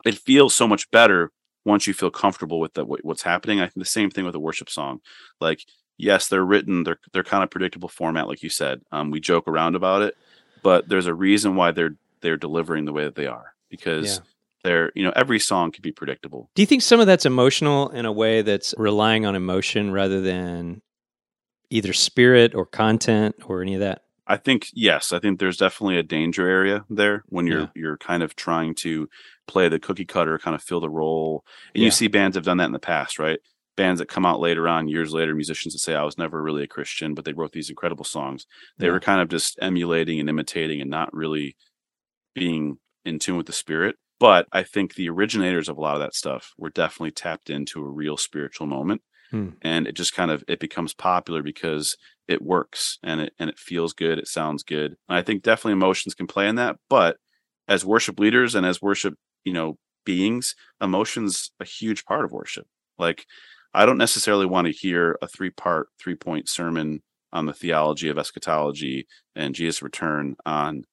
it 0.06 0.14
feels 0.14 0.54
so 0.54 0.66
much 0.66 0.90
better 0.90 1.32
once 1.66 1.86
you 1.86 1.92
feel 1.92 2.10
comfortable 2.10 2.58
with 2.58 2.72
the, 2.72 2.86
what's 2.86 3.24
happening. 3.24 3.60
I 3.60 3.64
think 3.64 3.74
the 3.74 3.84
same 3.84 4.10
thing 4.10 4.24
with 4.24 4.34
a 4.34 4.40
worship 4.40 4.70
song. 4.70 5.00
Like, 5.38 5.66
yes, 5.98 6.28
they're 6.28 6.46
written, 6.46 6.84
they're 6.84 6.98
they're 7.12 7.22
kind 7.22 7.44
of 7.44 7.50
predictable 7.50 7.90
format, 7.90 8.26
like 8.26 8.42
you 8.42 8.48
said. 8.48 8.80
Um, 8.90 9.10
we 9.10 9.20
joke 9.20 9.46
around 9.48 9.76
about 9.76 10.00
it, 10.00 10.16
but 10.62 10.88
there's 10.88 11.08
a 11.08 11.14
reason 11.14 11.56
why 11.56 11.72
they're 11.72 11.96
they're 12.22 12.38
delivering 12.38 12.86
the 12.86 12.94
way 12.94 13.04
that 13.04 13.16
they 13.16 13.26
are 13.26 13.52
because 13.69 14.16
Yeah. 14.16 14.24
They're 14.64 14.93
you 14.94 15.03
know 15.05 15.12
every 15.17 15.38
song 15.38 15.73
can 15.73 15.82
be 15.82 15.93
predictable. 15.93 16.50
Do 16.55 16.62
you 16.62 16.67
think 16.67 16.82
some 16.82 17.00
of 17.00 17.06
that's 17.06 17.26
emotional 17.26 17.88
in 17.91 18.05
a 18.06 18.12
way 18.12 18.43
that's 18.43 18.75
relying 18.79 19.26
on 19.26 19.35
emotion 19.37 19.91
rather 19.93 20.20
than 20.20 20.82
either 21.70 21.93
spirit 21.93 22.55
or 22.55 22.67
content 22.67 23.35
or 23.47 23.62
any 23.62 23.75
of 23.75 23.81
that? 23.81 24.03
I 24.26 24.37
think 24.37 24.69
yes, 24.73 25.12
I 25.12 25.19
think 25.19 25.41
there's 25.41 25.56
definitely 25.56 25.99
a 25.99 26.03
danger 26.03 26.47
area 26.49 26.85
there 26.88 27.25
when 27.29 27.47
you're 27.47 27.70
you're 27.75 27.99
kind 27.99 28.23
of 28.23 28.37
trying 28.37 28.75
to 28.76 29.09
play 29.49 29.69
the 29.69 29.81
cookie 29.81 30.05
cutter, 30.05 30.38
kind 30.38 30.55
of 30.55 30.62
fill 30.62 30.81
the 30.81 30.88
role. 30.88 31.44
And 31.75 31.82
Yeah. 31.82 31.87
you 31.87 31.91
see 31.91 32.06
bands 32.08 32.37
have 32.37 32.44
done 32.44 32.58
that 32.58 32.67
in 32.67 32.73
the 32.73 32.79
past, 32.79 33.19
right? 33.19 33.41
Bands 33.76 33.99
that 33.99 34.06
come 34.08 34.25
out 34.25 34.38
later 34.38 34.69
on, 34.69 34.87
years 34.87 35.12
later, 35.12 35.35
musicians 35.35 35.75
that 35.75 35.81
say 35.81 35.94
I 35.94 36.05
was 36.05 36.17
never 36.19 36.41
really 36.43 36.62
a 36.62 36.69
Christian, 36.69 37.15
but 37.15 37.25
they 37.25 37.32
wrote 37.32 37.53
these 37.53 37.69
incredible 37.70 38.05
songs. 38.05 38.47
They 38.79 38.87
Yeah. 38.87 38.93
were 38.93 39.00
kind 39.00 39.20
of 39.20 39.29
just 39.29 39.58
emulating 39.61 40.20
and 40.20 40.29
imitating 40.29 40.81
and 40.81 40.91
not 40.91 41.12
really 41.12 41.56
being 42.35 42.79
in 43.05 43.19
tune 43.19 43.37
with 43.37 43.47
the 43.47 43.53
spirit. 43.53 43.97
But 44.22 44.46
I 44.52 44.62
think 44.62 44.94
the 44.94 45.08
originators 45.08 45.69
of 45.69 45.76
a 45.76 45.80
lot 45.80 45.96
of 45.96 46.00
that 46.00 46.14
stuff 46.14 46.52
were 46.56 46.70
definitely 46.70 47.10
tapped 47.10 47.50
into 47.50 47.82
a 47.82 47.90
real 47.90 48.16
spiritual 48.16 48.69
moment. 48.69 49.02
Hmm. 49.32 49.48
And 49.62 49.88
it 49.88 49.96
just 49.96 50.14
kind 50.14 50.30
of 50.30 50.44
it 50.46 50.60
becomes 50.60 50.94
popular 50.94 51.42
because 51.42 51.96
it 52.28 52.40
works 52.40 53.00
and 53.02 53.20
it 53.20 53.32
and 53.40 53.50
it 53.50 53.58
feels 53.58 53.92
good, 53.92 54.20
it 54.20 54.28
sounds 54.28 54.62
good. 54.62 54.94
And 55.08 55.19
I 55.19 55.22
think 55.22 55.42
definitely 55.42 55.72
emotions 55.72 56.14
can 56.14 56.28
play 56.28 56.46
in 56.46 56.54
that, 56.54 56.76
but 56.88 57.16
as 57.66 57.84
worship 57.84 58.20
leaders 58.20 58.54
and 58.54 58.64
as 58.64 58.80
worship, 58.80 59.14
you 59.42 59.52
know, 59.52 59.76
beings, 60.06 60.54
emotions 60.80 61.50
a 61.58 61.64
huge 61.64 62.04
part 62.04 62.24
of 62.24 62.30
worship. 62.30 62.69
Like 62.98 63.26
I 63.74 63.86
don't 63.86 63.98
necessarily 63.98 64.46
want 64.46 64.69
to 64.69 64.72
hear 64.72 65.19
a 65.20 65.26
three-part, 65.26 65.88
three-point 65.98 66.48
sermon 66.48 67.02
on 67.32 67.46
the 67.46 67.54
theology 67.54 68.08
of 68.08 68.19
eschatology 68.19 69.08
and 69.34 69.52
Jesus' 69.52 69.82
return 69.82 70.36
on 70.46 70.84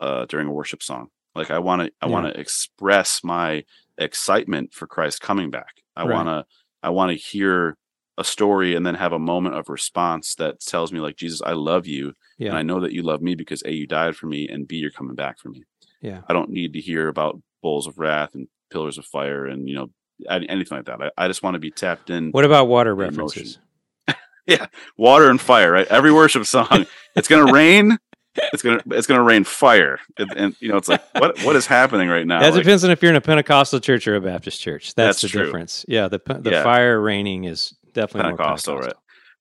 uh 0.00 0.24
during 0.24 0.48
a 0.48 0.52
worship 0.52 0.82
song. 0.82 1.08
Like 1.34 1.50
I 1.50 1.58
want 1.58 1.82
to 1.82 1.92
I 2.00 2.06
Yeah. 2.06 2.12
want 2.12 2.26
to 2.32 2.40
express 2.40 3.22
my 3.24 3.64
excitement 3.98 4.72
for 4.72 4.86
Christ 4.86 5.20
coming 5.20 5.50
back. 5.50 5.82
I 5.96 6.04
Right. 6.04 6.14
want 6.14 6.28
to 6.28 6.44
I 6.82 6.90
want 6.90 7.10
to 7.12 7.16
hear 7.16 7.76
a 8.18 8.24
story 8.24 8.74
and 8.74 8.84
then 8.84 8.94
have 8.96 9.12
a 9.12 9.18
moment 9.18 9.54
of 9.54 9.68
response 9.68 10.34
that 10.36 10.60
tells 10.60 10.92
me 10.92 11.00
like 11.00 11.16
Jesus, 11.16 11.40
I 11.42 11.52
love 11.52 11.86
you 11.86 12.14
Yeah. 12.38 12.48
and 12.50 12.58
I 12.58 12.62
know 12.62 12.80
that 12.80 12.92
you 12.92 13.02
love 13.02 13.22
me 13.22 13.34
because 13.34 13.62
A, 13.64 13.72
you 13.72 13.86
died 13.86 14.16
for 14.16 14.26
me, 14.26 14.46
and 14.48 14.66
B, 14.68 14.76
you're 14.76 14.90
coming 14.90 15.14
back 15.14 15.38
for 15.38 15.48
me. 15.50 15.64
Yeah. 16.02 16.22
I 16.28 16.32
don't 16.32 16.50
need 16.50 16.72
to 16.74 16.80
hear 16.80 17.08
about 17.08 17.40
bowls 17.62 17.86
of 17.86 17.98
wrath 17.98 18.34
and 18.34 18.48
pillars 18.70 18.98
of 18.98 19.04
fire 19.06 19.46
and 19.46 19.68
you 19.68 19.74
know 19.74 19.90
anything 20.28 20.76
like 20.78 20.86
that. 20.86 21.00
I, 21.02 21.24
I 21.24 21.28
just 21.28 21.42
want 21.42 21.54
to 21.54 21.58
be 21.60 21.70
tapped 21.70 22.10
in. 22.10 22.30
What 22.30 22.44
about 22.44 22.66
water 22.68 22.94
references? 22.94 23.58
yeah, 24.46 24.66
Water 24.98 25.30
and 25.30 25.40
fire, 25.40 25.72
right? 25.72 25.86
Every 25.88 26.12
worship 26.12 26.44
song, 26.46 26.86
it's 27.16 27.28
gonna 27.28 27.50
rain. 27.52 27.98
It's 28.52 28.62
gonna 28.62 28.80
it's 28.92 29.06
gonna 29.06 29.22
rain 29.22 29.44
fire, 29.44 29.98
and, 30.18 30.32
and 30.36 30.56
you 30.60 30.68
know 30.68 30.76
it's 30.76 30.88
like 30.88 31.02
what 31.18 31.42
what 31.42 31.56
is 31.56 31.66
happening 31.66 32.08
right 32.08 32.26
now? 32.26 32.40
That 32.40 32.52
Like, 32.54 32.62
depends 32.62 32.84
on 32.84 32.90
if 32.90 33.02
you're 33.02 33.10
in 33.10 33.16
a 33.16 33.20
Pentecostal 33.20 33.80
church 33.80 34.06
or 34.06 34.14
a 34.14 34.20
Baptist 34.20 34.60
church. 34.60 34.94
That's, 34.94 35.20
That's 35.20 35.22
the 35.22 35.28
true. 35.28 35.44
difference. 35.46 35.84
Yeah, 35.88 36.08
the 36.08 36.20
the 36.38 36.50
Yeah. 36.52 36.62
fire 36.62 37.00
raining 37.00 37.44
is 37.44 37.74
definitely 37.92 38.30
Pentecostal, 38.36 38.74
more 38.74 38.82
right? 38.84 38.92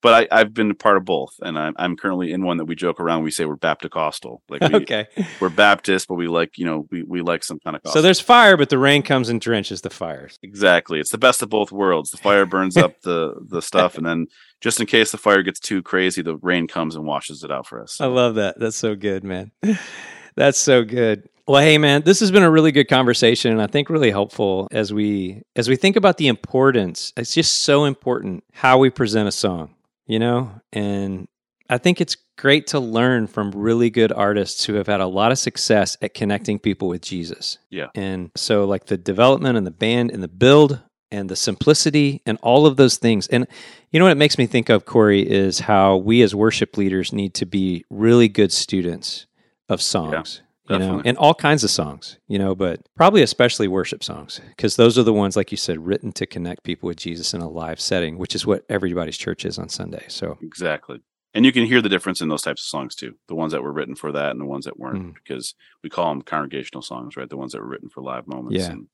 But 0.02 0.30
I, 0.32 0.40
I've 0.40 0.54
been 0.54 0.72
a 0.72 0.76
part 0.76 0.98
of 0.98 1.06
both, 1.06 1.34
and 1.42 1.58
I'm 1.60 1.74
I'm 1.78 1.98
currently 1.98 2.32
in 2.32 2.44
one 2.44 2.58
that 2.58 2.66
we 2.66 2.76
joke 2.76 3.00
around. 3.00 3.24
We 3.24 3.32
say 3.32 3.46
we're 3.46 3.56
Baptist-costal, 3.56 4.42
like 4.50 4.62
we, 4.62 4.76
okay. 4.76 5.08
we're 5.42 5.50
Baptist, 5.50 6.08
but 6.08 6.16
we 6.16 6.28
like 6.28 6.58
you 6.58 6.66
know 6.66 6.88
we 6.90 7.04
we 7.04 7.22
like 7.22 7.44
some 7.44 7.60
Pentecostal. 7.60 8.00
So 8.00 8.02
there's 8.02 8.20
fire, 8.20 8.56
but 8.56 8.70
the 8.70 8.78
rain 8.78 9.02
comes 9.02 9.30
and 9.30 9.42
drenches 9.42 9.82
the 9.82 9.90
fires. 9.90 10.40
Exactly. 10.42 11.00
It's 11.00 11.12
the 11.12 11.18
best 11.18 11.42
of 11.42 11.50
both 11.50 11.72
worlds. 11.72 12.12
The 12.12 12.18
fire 12.18 12.46
burns 12.46 12.78
up 12.78 13.02
the 13.02 13.36
the 13.42 13.62
stuff, 13.62 13.98
and 13.98 14.06
then 14.06 14.28
just 14.62 14.80
in 14.80 14.86
case 14.86 15.12
the 15.12 15.18
fire 15.18 15.44
gets 15.44 15.60
too 15.60 15.82
crazy, 15.82 16.22
the 16.22 16.38
rain 16.38 16.68
comes 16.68 16.96
and 16.96 17.06
washes 17.06 17.44
it 17.44 17.52
out 17.52 17.68
for 17.68 17.82
us. 17.82 18.00
I 18.00 18.08
love 18.08 18.36
that. 18.36 18.60
That's 18.60 18.78
so 18.78 18.96
good, 18.96 19.24
man. 19.24 19.52
That's 20.36 20.60
so 20.60 20.84
good. 20.84 21.28
Well, 21.50 21.62
hey 21.62 21.80
man, 21.80 22.04
this 22.04 22.20
has 22.20 22.30
been 22.30 22.44
a 22.44 22.52
really 22.52 22.72
good 22.72 22.88
conversation 22.88 23.52
and 23.52 23.60
I 23.60 23.66
think 23.66 23.90
really 23.90 24.12
helpful 24.12 24.68
as 24.72 24.94
we 24.94 25.42
as 25.56 25.68
we 25.68 25.76
think 25.76 25.96
about 25.96 26.18
the 26.18 26.28
importance. 26.28 27.12
It's 27.18 27.34
just 27.34 27.64
so 27.64 27.86
important 27.86 28.44
how 28.54 28.78
we 28.78 28.92
present 28.92 29.28
a 29.28 29.32
song, 29.32 29.74
you 30.10 30.20
know? 30.20 30.52
And 30.74 31.30
I 31.70 31.78
think 31.78 32.02
it's 32.02 32.18
great 32.38 32.68
to 32.68 32.80
learn 32.80 33.28
from 33.28 33.52
really 33.52 33.90
good 33.90 34.12
artists 34.12 34.66
who 34.66 34.74
have 34.74 34.88
had 34.88 35.00
a 35.00 35.08
lot 35.08 35.32
of 35.32 35.38
success 35.38 35.96
at 36.02 36.14
connecting 36.14 36.60
people 36.60 36.88
with 36.88 37.02
Jesus. 37.02 37.60
Yeah. 37.70 37.88
And 37.96 38.32
so 38.36 38.66
like 38.66 38.88
the 38.88 38.98
development 38.98 39.58
and 39.58 39.68
the 39.68 39.72
band 39.72 40.12
and 40.12 40.24
the 40.24 40.28
build 40.28 40.82
and 41.12 41.30
the 41.30 41.36
simplicity 41.36 42.22
and 42.26 42.38
all 42.42 42.66
of 42.66 42.76
those 42.78 42.98
things. 42.98 43.28
And 43.28 43.48
you 43.92 44.00
know 44.00 44.06
what 44.06 44.12
it 44.12 44.18
makes 44.18 44.38
me 44.38 44.48
think 44.48 44.70
of, 44.70 44.86
Corey, 44.86 45.22
is 45.22 45.60
how 45.60 45.98
we 45.98 46.22
as 46.22 46.34
worship 46.36 46.76
leaders 46.76 47.14
need 47.14 47.34
to 47.36 47.46
be 47.46 47.86
really 47.90 48.28
good 48.28 48.52
students 48.52 49.28
of 49.68 49.82
songs. 49.82 50.42
You 50.70 50.80
know, 50.80 51.02
and 51.04 51.18
all 51.18 51.34
kinds 51.34 51.64
of 51.64 51.70
songs, 51.70 52.18
you 52.28 52.38
know, 52.38 52.54
but 52.56 52.82
probably 52.96 53.22
especially 53.22 53.68
worship 53.68 54.04
songs 54.04 54.40
because 54.50 54.76
those 54.76 54.98
are 54.98 55.04
the 55.04 55.14
ones, 55.14 55.36
like 55.36 55.52
you 55.52 55.58
said, 55.58 55.86
written 55.86 56.12
to 56.14 56.26
connect 56.26 56.64
people 56.64 56.88
with 56.88 56.98
Jesus 56.98 57.34
in 57.34 57.42
a 57.42 57.50
live 57.50 57.80
setting, 57.80 58.18
which 58.18 58.36
is 58.36 58.46
what 58.46 58.66
everybody's 58.70 59.18
church 59.18 59.46
is 59.46 59.58
on 59.58 59.70
Sunday. 59.70 60.06
So, 60.08 60.38
Exactly. 60.42 61.02
And 61.36 61.46
you 61.46 61.52
can 61.52 61.66
hear 61.66 61.82
the 61.82 61.90
difference 61.90 62.22
in 62.22 62.28
those 62.30 62.42
types 62.42 62.64
of 62.64 62.68
songs 62.68 62.96
too. 62.96 63.14
The 63.28 63.36
ones 63.36 63.52
that 63.52 63.62
were 63.62 63.72
written 63.72 63.96
for 63.96 64.12
that 64.12 64.32
and 64.32 64.42
the 64.42 64.46
ones 64.46 64.66
that 64.66 64.80
weren't, 64.80 65.00
Mm. 65.10 65.14
because 65.14 65.54
we 65.84 65.90
call 65.90 66.10
them 66.10 66.24
congregational 66.24 66.82
songs, 66.82 67.16
right? 67.16 67.30
The 67.30 67.38
ones 67.38 67.52
that 67.52 67.62
were 67.62 67.68
written 67.68 67.90
for 67.90 68.02
live 68.02 68.28
moments. 68.28 68.58
Yeah. 68.58 68.72
And, 68.72 68.88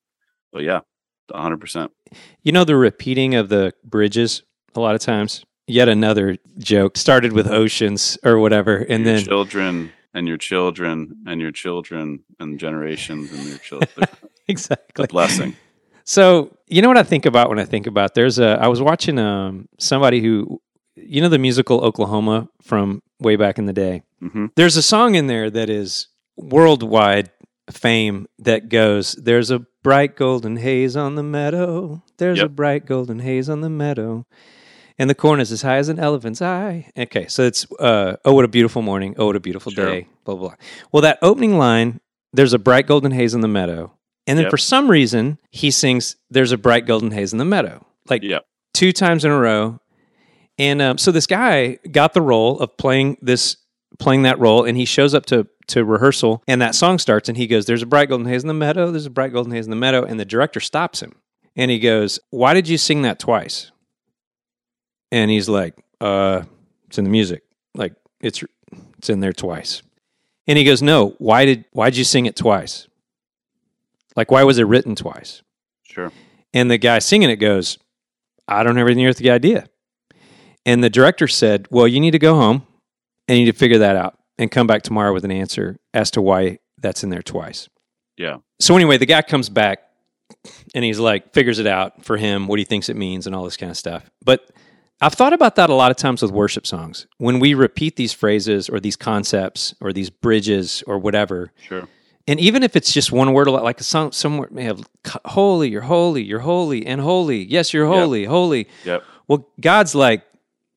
but 0.51 0.63
yeah, 0.63 0.82
hundred 1.34 1.62
percent. 1.62 1.91
you 2.44 2.51
know, 2.51 2.63
the 2.65 2.75
repeating 2.75 3.36
of 3.36 3.50
the 3.50 3.74
bridges 3.84 4.44
a 4.75 4.79
lot 4.79 4.96
of 4.96 5.01
times. 5.01 5.46
Yet 5.67 5.89
another 5.89 6.38
joke 6.60 6.96
started 6.96 7.34
with 7.34 7.48
oceans 7.48 8.20
or 8.24 8.38
whatever, 8.38 8.77
and 8.77 9.03
your 9.03 9.15
then 9.15 9.24
children 9.25 9.91
and 10.15 10.27
your 10.27 10.38
children 10.38 10.95
and 11.27 11.39
your 11.39 11.51
children 11.51 12.24
and 12.39 12.60
generations 12.60 13.31
and 13.31 13.45
your 13.48 13.60
children. 13.60 14.07
exactly 14.48 15.05
blessing. 15.07 15.55
So 16.05 16.57
you 16.67 16.81
know 16.81 16.88
what 16.88 16.98
I 16.98 17.03
think 17.03 17.25
about 17.25 17.50
when 17.50 17.60
I 17.60 17.65
think 17.65 17.86
about 17.86 18.15
there's 18.15 18.39
a 18.39 18.57
I 18.60 18.67
was 18.67 18.81
watching 18.81 19.19
um 19.19 19.67
somebody 19.79 20.22
who 20.22 20.62
you 20.95 21.22
know 21.22 21.29
the 21.29 21.38
musical 21.38 21.81
Oklahoma 21.84 22.50
from 22.63 23.01
way 23.19 23.36
back 23.36 23.60
in 23.60 23.65
the 23.65 23.74
day. 23.74 24.01
hmm 24.19 24.48
There's 24.55 24.77
a 24.77 24.81
song 24.81 25.15
in 25.15 25.27
there 25.27 25.50
that 25.51 25.69
is 25.69 26.07
worldwide 26.38 27.29
fame 27.72 28.27
that 28.39 28.69
goes 28.69 29.13
there's 29.13 29.50
a 29.50 29.60
bright 29.81 30.15
golden 30.15 30.57
haze 30.57 30.95
on 30.95 31.15
the 31.15 31.24
meadow 31.24 32.03
there's 32.17 32.39
a 32.39 32.50
bright 32.50 32.86
golden 32.86 33.19
haze 33.19 33.50
on 33.50 33.62
the 33.62 33.69
meadow 33.69 34.25
and 34.97 35.09
the 35.09 35.15
corn 35.15 35.39
is 35.39 35.51
as 35.51 35.61
high 35.61 35.77
as 35.77 35.89
an 35.89 35.99
elephant's 35.99 36.41
eye 36.41 36.89
okay 36.97 37.27
so 37.27 37.43
it's 37.43 37.65
uh 37.79 38.15
oh 38.25 38.33
what 38.33 38.45
a 38.45 38.47
beautiful 38.47 38.81
morning 38.81 39.13
oh 39.17 39.27
what 39.27 39.35
a 39.35 39.39
beautiful 39.39 39.71
Sure. 39.71 39.85
day 39.85 40.07
blah 40.23 40.35
blah 40.35 40.49
blah 40.49 40.55
well 40.91 41.01
that 41.01 41.19
opening 41.21 41.57
line 41.57 41.99
there's 42.33 42.53
a 42.53 42.59
bright 42.59 42.87
golden 42.87 43.11
haze 43.11 43.33
in 43.33 43.41
the 43.41 43.47
meadow 43.47 43.91
and 44.27 44.37
then 44.37 44.43
Yep. 44.45 44.51
for 44.51 44.57
some 44.57 44.89
reason 44.89 45.37
he 45.51 45.69
sings 45.71 46.15
there's 46.29 46.51
a 46.51 46.57
bright 46.57 46.85
golden 46.85 47.11
haze 47.11 47.31
in 47.33 47.37
the 47.39 47.45
meadow 47.45 47.85
like 48.09 48.23
Yep. 48.23 48.45
two 48.73 48.91
times 48.91 49.23
in 49.25 49.31
a 49.31 49.37
row. 49.39 49.79
And 50.57 50.81
um, 50.81 50.97
so 50.97 51.11
this 51.11 51.27
guy 51.27 51.79
got 51.91 52.13
the 52.13 52.21
role 52.21 52.57
of 52.61 52.77
playing 52.77 53.17
this, 53.21 53.57
playing 53.99 54.21
that 54.21 54.39
role, 54.39 54.63
and 54.63 54.77
he 54.77 54.85
shows 54.85 55.13
up 55.13 55.25
to 55.27 55.47
to 55.67 55.83
rehearsal, 55.83 56.41
and 56.47 56.61
that 56.61 56.75
song 56.75 56.97
starts, 56.97 57.27
and 57.27 57.37
he 57.37 57.45
goes, 57.45 57.65
"There's 57.65 57.81
a 57.81 57.85
bright 57.85 58.07
golden 58.07 58.25
haze 58.27 58.41
in 58.43 58.47
the 58.47 58.53
meadow. 58.53 58.89
There's 58.89 59.05
a 59.05 59.09
bright 59.09 59.33
golden 59.33 59.51
haze 59.51 59.65
in 59.65 59.69
the 59.69 59.75
meadow," 59.75 60.03
and 60.05 60.17
the 60.17 60.23
director 60.23 60.61
stops 60.61 61.01
him, 61.01 61.13
and 61.57 61.69
he 61.69 61.77
goes, 61.79 62.19
"Why 62.29 62.53
did 62.53 62.69
you 62.69 62.77
sing 62.77 63.01
that 63.01 63.19
twice?" 63.19 63.71
And 65.12 65.29
he's 65.31 65.47
like, 65.47 65.75
"Uh, 66.01 66.43
it's 66.88 66.97
in 66.97 67.03
the 67.03 67.09
music. 67.09 67.43
Like 67.74 67.93
it's 68.21 68.43
it's 68.97 69.09
in 69.09 69.19
there 69.19 69.33
twice." 69.33 69.81
And 70.47 70.57
he 70.57 70.63
goes, 70.63 70.81
"No. 70.81 71.15
Why 71.17 71.45
did 71.45 71.65
why 71.71 71.89
did 71.89 71.97
you 71.97 72.03
sing 72.03 72.25
it 72.25 72.35
twice? 72.35 72.88
Like 74.15 74.31
why 74.31 74.43
was 74.43 74.57
it 74.57 74.63
written 74.63 74.95
twice?" 74.95 75.41
Sure. 75.83 76.12
And 76.53 76.69
the 76.69 76.77
guy 76.77 77.00
singing 77.00 77.29
it 77.29 77.38
goes, 77.38 77.77
I 78.47 78.63
don't 78.63 78.77
have 78.77 78.88
anything 78.88 79.03
to 79.03 79.09
with 79.09 79.17
the 79.17 79.31
idea. 79.31 79.67
And 80.65 80.83
the 80.83 80.89
director 80.89 81.27
said, 81.27 81.67
Well, 81.69 81.88
you 81.88 82.00
need 82.00 82.12
to 82.12 82.19
go 82.19 82.35
home 82.35 82.65
and 83.27 83.38
you 83.38 83.45
need 83.45 83.51
to 83.51 83.57
figure 83.57 83.79
that 83.79 83.95
out 83.95 84.17
and 84.38 84.51
come 84.51 84.67
back 84.67 84.83
tomorrow 84.83 85.13
with 85.13 85.25
an 85.25 85.31
answer 85.31 85.77
as 85.93 86.12
to 86.12 86.21
why 86.21 86.59
that's 86.77 87.03
in 87.03 87.09
there 87.09 87.21
twice. 87.21 87.69
Yeah. 88.17 88.38
So, 88.59 88.75
anyway, 88.75 88.97
the 88.97 89.05
guy 89.05 89.21
comes 89.21 89.50
back 89.50 89.79
and 90.74 90.83
he's 90.83 91.00
like, 91.00 91.33
figures 91.33 91.59
it 91.59 91.67
out 91.67 92.03
for 92.05 92.17
him, 92.17 92.47
what 92.47 92.59
he 92.59 92.65
thinks 92.65 92.89
it 92.89 92.95
means, 92.95 93.27
and 93.27 93.35
all 93.35 93.43
this 93.43 93.57
kind 93.57 93.69
of 93.69 93.77
stuff. 93.77 94.09
But 94.24 94.50
I've 95.01 95.13
thought 95.13 95.33
about 95.33 95.55
that 95.55 95.69
a 95.69 95.73
lot 95.73 95.91
of 95.91 95.97
times 95.97 96.21
with 96.21 96.31
worship 96.31 96.65
songs. 96.65 97.05
When 97.17 97.39
we 97.39 97.53
repeat 97.53 97.95
these 97.97 98.13
phrases 98.13 98.69
or 98.69 98.79
these 98.79 98.95
concepts 98.95 99.75
or 99.81 99.91
these 99.91 100.09
bridges 100.09 100.83
or 100.87 100.97
whatever, 100.99 101.51
Sure. 101.67 101.87
and 102.27 102.39
even 102.39 102.63
if 102.63 102.75
it's 102.75 102.93
just 102.93 103.11
one 103.11 103.33
word, 103.33 103.47
like 103.47 103.79
a 103.81 103.83
song, 103.83 104.11
somewhere 104.13 104.47
may 104.51 104.63
have 104.63 104.87
holy, 105.25 105.69
you're 105.69 105.81
holy, 105.81 106.23
you're 106.23 106.39
holy, 106.39 106.85
and 106.85 107.01
holy. 107.01 107.43
Yes, 107.43 107.73
you're 107.73 107.85
Yep. 107.87 107.93
holy, 107.99 108.25
holy. 108.25 108.67
Yep. 108.85 109.03
Well, 109.27 109.47
God's 109.59 109.95
like, 109.95 110.23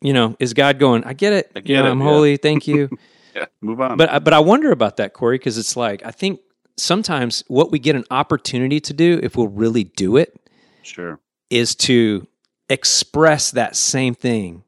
you 0.00 0.12
know, 0.12 0.36
is 0.40 0.52
God 0.52 0.78
going? 0.78 1.04
I 1.04 1.12
get 1.12 1.32
it. 1.32 1.50
I 1.54 1.60
You 1.60 1.64
get 1.64 1.82
know, 1.82 1.88
it, 1.88 1.90
I'm 1.92 2.00
yeah. 2.00 2.04
holy. 2.06 2.36
Thank 2.48 2.66
you. 2.66 2.88
Yeah. 3.36 3.44
Move 3.60 3.80
on. 3.80 3.96
but 3.96 4.10
uh, 4.12 4.18
but 4.20 4.32
I 4.34 4.40
wonder 4.40 4.72
about 4.72 4.96
that, 4.96 5.12
Corey, 5.12 5.38
because 5.38 5.58
it's 5.58 5.76
like 5.76 6.04
I 6.04 6.10
think 6.10 6.40
sometimes 6.76 7.44
what 7.48 7.70
we 7.70 7.78
get 7.78 7.94
an 7.94 8.04
opportunity 8.10 8.80
to 8.80 8.92
do, 8.92 9.20
if 9.22 9.36
we'll 9.36 9.48
really 9.48 9.84
do 9.84 10.16
it, 10.16 10.34
sure. 10.82 11.20
is 11.50 11.74
to 11.76 12.26
express 12.68 13.50
that 13.52 13.76
same 13.76 14.14
thing 14.14 14.64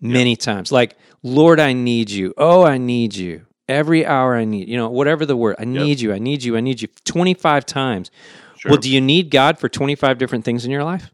many 0.00 0.36
times. 0.36 0.70
Like, 0.72 0.96
Lord, 1.22 1.60
I 1.60 1.72
need 1.72 2.10
you. 2.10 2.34
Oh, 2.36 2.64
I 2.64 2.78
need 2.78 3.14
you. 3.14 3.46
Every 3.68 4.06
hour 4.06 4.34
I 4.34 4.44
need, 4.44 4.68
you 4.68 4.76
know, 4.78 4.88
whatever 4.88 5.26
the 5.26 5.36
word, 5.36 5.56
I 5.58 5.64
need 5.66 6.00
you, 6.00 6.12
I 6.12 6.18
need 6.18 6.42
you, 6.42 6.56
I 6.56 6.60
need 6.60 6.80
you 6.80 6.88
25 7.04 7.66
times. 7.66 8.10
Sure. 8.56 8.70
Well, 8.70 8.80
do 8.80 8.90
you 8.90 9.00
need 9.00 9.30
God 9.30 9.58
for 9.58 9.68
25 9.68 10.16
different 10.16 10.44
things 10.44 10.64
in 10.64 10.70
your 10.70 10.84
life? 10.84 11.10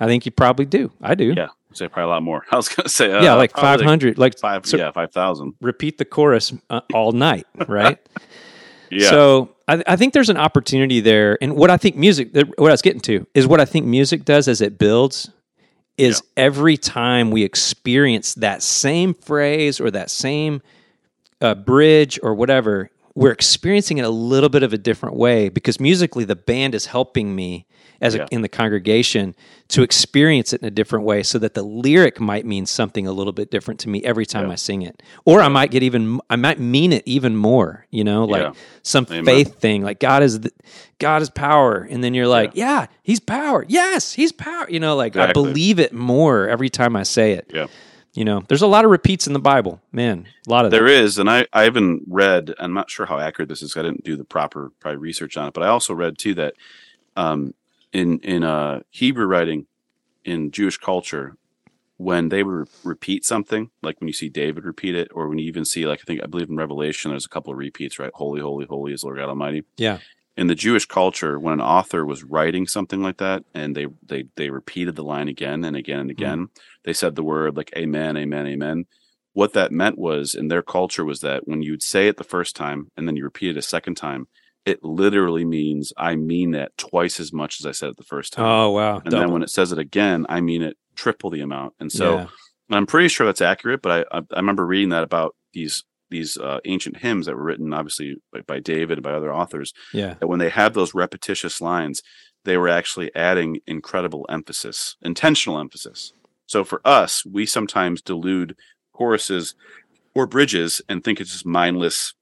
I 0.00 0.06
think 0.06 0.26
you 0.26 0.32
probably 0.32 0.64
do. 0.66 0.90
I 1.00 1.14
do. 1.14 1.34
yeah. 1.36 1.48
I'd 1.70 1.76
say 1.76 1.86
probably 1.86 2.10
a 2.10 2.14
lot 2.14 2.22
more. 2.24 2.44
I 2.50 2.56
was 2.56 2.68
gonna 2.68 2.88
say 2.88 3.12
uh, 3.12 3.22
Yeah, 3.22 3.34
like 3.34 3.52
probably 3.52 3.84
500. 3.84 4.18
Like, 4.18 4.36
Five. 4.40 4.66
so 4.66 4.76
yeah, 4.76 4.90
five 4.90 5.12
thousand. 5.12 5.54
repeat 5.60 5.98
the 5.98 6.04
chorus 6.04 6.52
uh, 6.68 6.80
all 6.92 7.12
night, 7.12 7.46
right? 7.68 7.98
Yeah. 8.90 9.10
So 9.10 9.56
I, 9.68 9.82
I 9.86 9.96
think 9.96 10.14
there's 10.14 10.30
an 10.30 10.36
opportunity 10.36 11.00
there, 11.00 11.38
and 11.40 11.56
what 11.56 11.70
I 11.70 11.76
think 11.76 11.96
music, 11.96 12.34
what 12.34 12.70
I 12.70 12.72
was 12.72 12.82
getting 12.82 13.00
to 13.02 13.26
is 13.34 13.46
what 13.46 13.60
I 13.60 13.64
think 13.64 13.86
music 13.86 14.24
does 14.24 14.48
as 14.48 14.60
it 14.60 14.78
builds. 14.78 15.30
Is 15.96 16.22
every 16.34 16.78
time 16.78 17.30
we 17.30 17.42
experience 17.42 18.32
that 18.34 18.62
same 18.62 19.12
phrase 19.12 19.80
or 19.80 19.90
that 19.90 20.10
same 20.10 20.62
uh, 21.42 21.54
bridge 21.54 22.18
or 22.22 22.34
whatever, 22.34 22.90
we're 23.14 23.32
experiencing 23.32 23.98
it 23.98 24.06
a 24.06 24.10
little 24.10 24.48
bit 24.48 24.62
of 24.62 24.72
a 24.72 24.78
different 24.78 25.16
way 25.16 25.50
because 25.50 25.78
musically 25.78 26.24
the 26.24 26.36
band 26.36 26.74
is 26.74 26.86
helping 26.86 27.34
me 27.36 27.66
as 28.00 28.14
Yeah. 28.14 28.22
a, 28.22 28.26
in 28.30 28.42
the 28.42 28.48
congregation 28.48 29.34
to 29.68 29.82
experience 29.82 30.52
it 30.52 30.62
in 30.62 30.66
a 30.66 30.70
different 30.70 31.04
way 31.04 31.22
so 31.22 31.38
that 31.38 31.54
the 31.54 31.62
lyric 31.62 32.18
might 32.20 32.44
mean 32.46 32.66
something 32.66 33.06
a 33.06 33.12
little 33.12 33.32
bit 33.32 33.50
different 33.50 33.78
to 33.80 33.88
me 33.88 34.02
every 34.04 34.26
time 34.26 34.46
Yeah. 34.46 34.52
I 34.52 34.56
sing 34.56 34.82
it. 34.82 35.02
Or 35.24 35.40
I 35.40 35.48
might 35.48 35.70
get 35.70 35.82
even 35.82 36.20
I 36.30 36.36
might 36.36 36.58
mean 36.58 36.92
it 36.92 37.02
even 37.06 37.36
more, 37.36 37.86
you 37.90 38.02
know, 38.04 38.24
like 38.24 38.54
some 38.82 39.06
Amen. 39.10 39.24
faith 39.24 39.58
thing 39.60 39.82
like 39.82 40.00
God 40.00 40.22
is 40.22 40.40
the, 40.40 40.50
God 40.98 41.22
is 41.22 41.30
power 41.30 41.86
and 41.90 42.02
then 42.02 42.14
you're 42.14 42.26
like, 42.26 42.52
yeah. 42.54 42.86
he's 43.02 43.20
power. 43.20 43.64
Yes, 43.68 44.12
he's 44.12 44.32
power. 44.32 44.66
You 44.68 44.80
know, 44.80 44.96
like 44.96 45.16
I 45.16 45.32
believe 45.32 45.78
it 45.78 45.92
more 45.92 46.48
every 46.48 46.70
time 46.70 46.96
I 46.96 47.02
say 47.04 47.32
it. 47.32 47.50
Yeah. 47.54 47.66
You 48.12 48.24
know, 48.24 48.42
there's 48.48 48.62
a 48.62 48.66
lot 48.66 48.84
of 48.84 48.90
repeats 48.90 49.28
in 49.28 49.34
the 49.34 49.38
Bible. 49.38 49.80
Man, 49.92 50.26
a 50.44 50.50
lot 50.50 50.64
of 50.64 50.72
There 50.72 50.82
them. 50.82 51.20
and 51.20 51.30
I, 51.30 51.46
I 51.52 51.62
haven't 51.62 52.02
read. 52.08 52.52
I'm 52.58 52.72
not 52.72 52.90
sure 52.90 53.06
how 53.06 53.20
accurate 53.20 53.48
this 53.48 53.62
is. 53.62 53.76
I 53.76 53.82
didn't 53.82 54.02
do 54.02 54.16
the 54.16 54.24
proper 54.24 54.72
probably 54.80 54.96
research 54.98 55.36
on 55.36 55.46
it, 55.46 55.54
but 55.54 55.62
I 55.62 55.68
also 55.68 55.94
read 55.94 56.18
too 56.18 56.34
that 56.34 56.54
um, 57.16 57.54
in 57.92 58.18
in 58.20 58.44
uh, 58.44 58.80
Hebrew 58.90 59.26
writing 59.26 59.66
in 60.24 60.50
Jewish 60.50 60.78
culture, 60.78 61.36
when 61.96 62.28
they 62.28 62.42
would 62.42 62.68
repeat 62.84 63.24
something, 63.24 63.70
like 63.82 64.00
when 64.00 64.08
you 64.08 64.12
see 64.14 64.28
David 64.28 64.64
repeat 64.64 64.94
it, 64.94 65.08
or 65.14 65.28
when 65.28 65.38
you 65.38 65.46
even 65.46 65.64
see, 65.64 65.86
like 65.86 66.00
I 66.00 66.04
think 66.04 66.22
I 66.22 66.26
believe 66.26 66.48
in 66.48 66.56
Revelation, 66.56 67.10
there's 67.10 67.26
a 67.26 67.30
couple 67.30 67.52
of 67.52 67.58
repeats, 67.58 67.98
right? 67.98 68.12
Holy, 68.14 68.40
holy, 68.40 68.66
holy 68.66 68.92
is 68.92 69.04
Lord 69.04 69.18
God 69.18 69.28
Almighty. 69.28 69.64
Yeah. 69.76 69.98
In 70.36 70.46
the 70.46 70.54
Jewish 70.54 70.86
culture, 70.86 71.38
when 71.38 71.54
an 71.54 71.60
author 71.60 72.06
was 72.06 72.24
writing 72.24 72.66
something 72.66 73.02
like 73.02 73.18
that, 73.18 73.44
and 73.54 73.76
they 73.76 73.86
they 74.06 74.24
they 74.36 74.50
repeated 74.50 74.96
the 74.96 75.04
line 75.04 75.28
again 75.28 75.64
and 75.64 75.76
again 75.76 76.00
and 76.00 76.10
again, 76.10 76.48
they 76.84 76.92
said 76.92 77.14
the 77.14 77.22
word 77.22 77.56
like 77.56 77.72
Amen, 77.76 78.16
Amen, 78.16 78.46
Amen 78.46 78.86
what 79.32 79.52
that 79.52 79.72
meant 79.72 79.98
was 79.98 80.34
in 80.34 80.48
their 80.48 80.62
culture 80.62 81.04
was 81.04 81.20
that 81.20 81.46
when 81.46 81.62
you'd 81.62 81.82
say 81.82 82.08
it 82.08 82.16
the 82.16 82.24
first 82.24 82.56
time 82.56 82.90
and 82.96 83.06
then 83.06 83.16
you 83.16 83.24
repeat 83.24 83.50
it 83.50 83.56
a 83.56 83.62
second 83.62 83.94
time, 83.94 84.26
it 84.66 84.84
literally 84.84 85.44
means 85.44 85.92
I 85.96 86.16
mean 86.16 86.52
that 86.52 86.76
twice 86.76 87.18
as 87.20 87.32
much 87.32 87.60
as 87.60 87.66
I 87.66 87.72
said 87.72 87.90
it 87.90 87.96
the 87.96 88.04
first 88.04 88.32
time. 88.32 88.44
Oh 88.44 88.70
wow. 88.70 89.00
and 89.04 89.12
then 89.12 89.32
when 89.32 89.42
it 89.42 89.50
says 89.50 89.72
it 89.72 89.78
again, 89.78 90.26
I 90.28 90.40
mean 90.40 90.62
it 90.62 90.76
triple 90.94 91.30
the 91.30 91.40
amount. 91.40 91.74
And 91.80 91.90
so 91.90 92.16
Yeah. 92.16 92.26
and 92.68 92.76
I'm 92.76 92.86
pretty 92.86 93.08
sure 93.08 93.26
that's 93.26 93.40
accurate, 93.40 93.82
but 93.82 94.06
I, 94.12 94.18
I 94.18 94.22
I 94.32 94.36
remember 94.36 94.66
reading 94.66 94.90
that 94.90 95.02
about 95.02 95.34
these 95.52 95.84
these 96.10 96.36
uh, 96.36 96.58
ancient 96.64 96.96
hymns 96.96 97.26
that 97.26 97.36
were 97.36 97.44
written 97.44 97.72
obviously 97.72 98.16
by, 98.32 98.40
by 98.40 98.58
David 98.58 98.98
and 98.98 99.02
by 99.02 99.12
other 99.12 99.32
authors 99.32 99.72
yeah. 99.94 100.14
that 100.14 100.26
when 100.26 100.40
they 100.40 100.50
had 100.50 100.74
those 100.74 100.92
repetitious 100.92 101.60
lines, 101.60 102.02
they 102.44 102.56
were 102.56 102.68
actually 102.68 103.14
adding 103.14 103.60
incredible 103.66 104.26
emphasis, 104.28 104.96
intentional 105.02 105.58
emphasis. 105.58 106.12
So 106.46 106.64
for 106.64 106.80
us, 106.84 107.24
we 107.24 107.46
sometimes 107.46 108.02
delude 108.02 108.56
choruses 108.92 109.54
or 110.14 110.26
bridges 110.26 110.82
and 110.88 111.04
think 111.04 111.20
it's 111.20 111.30
just 111.30 111.46
mindless 111.46 112.14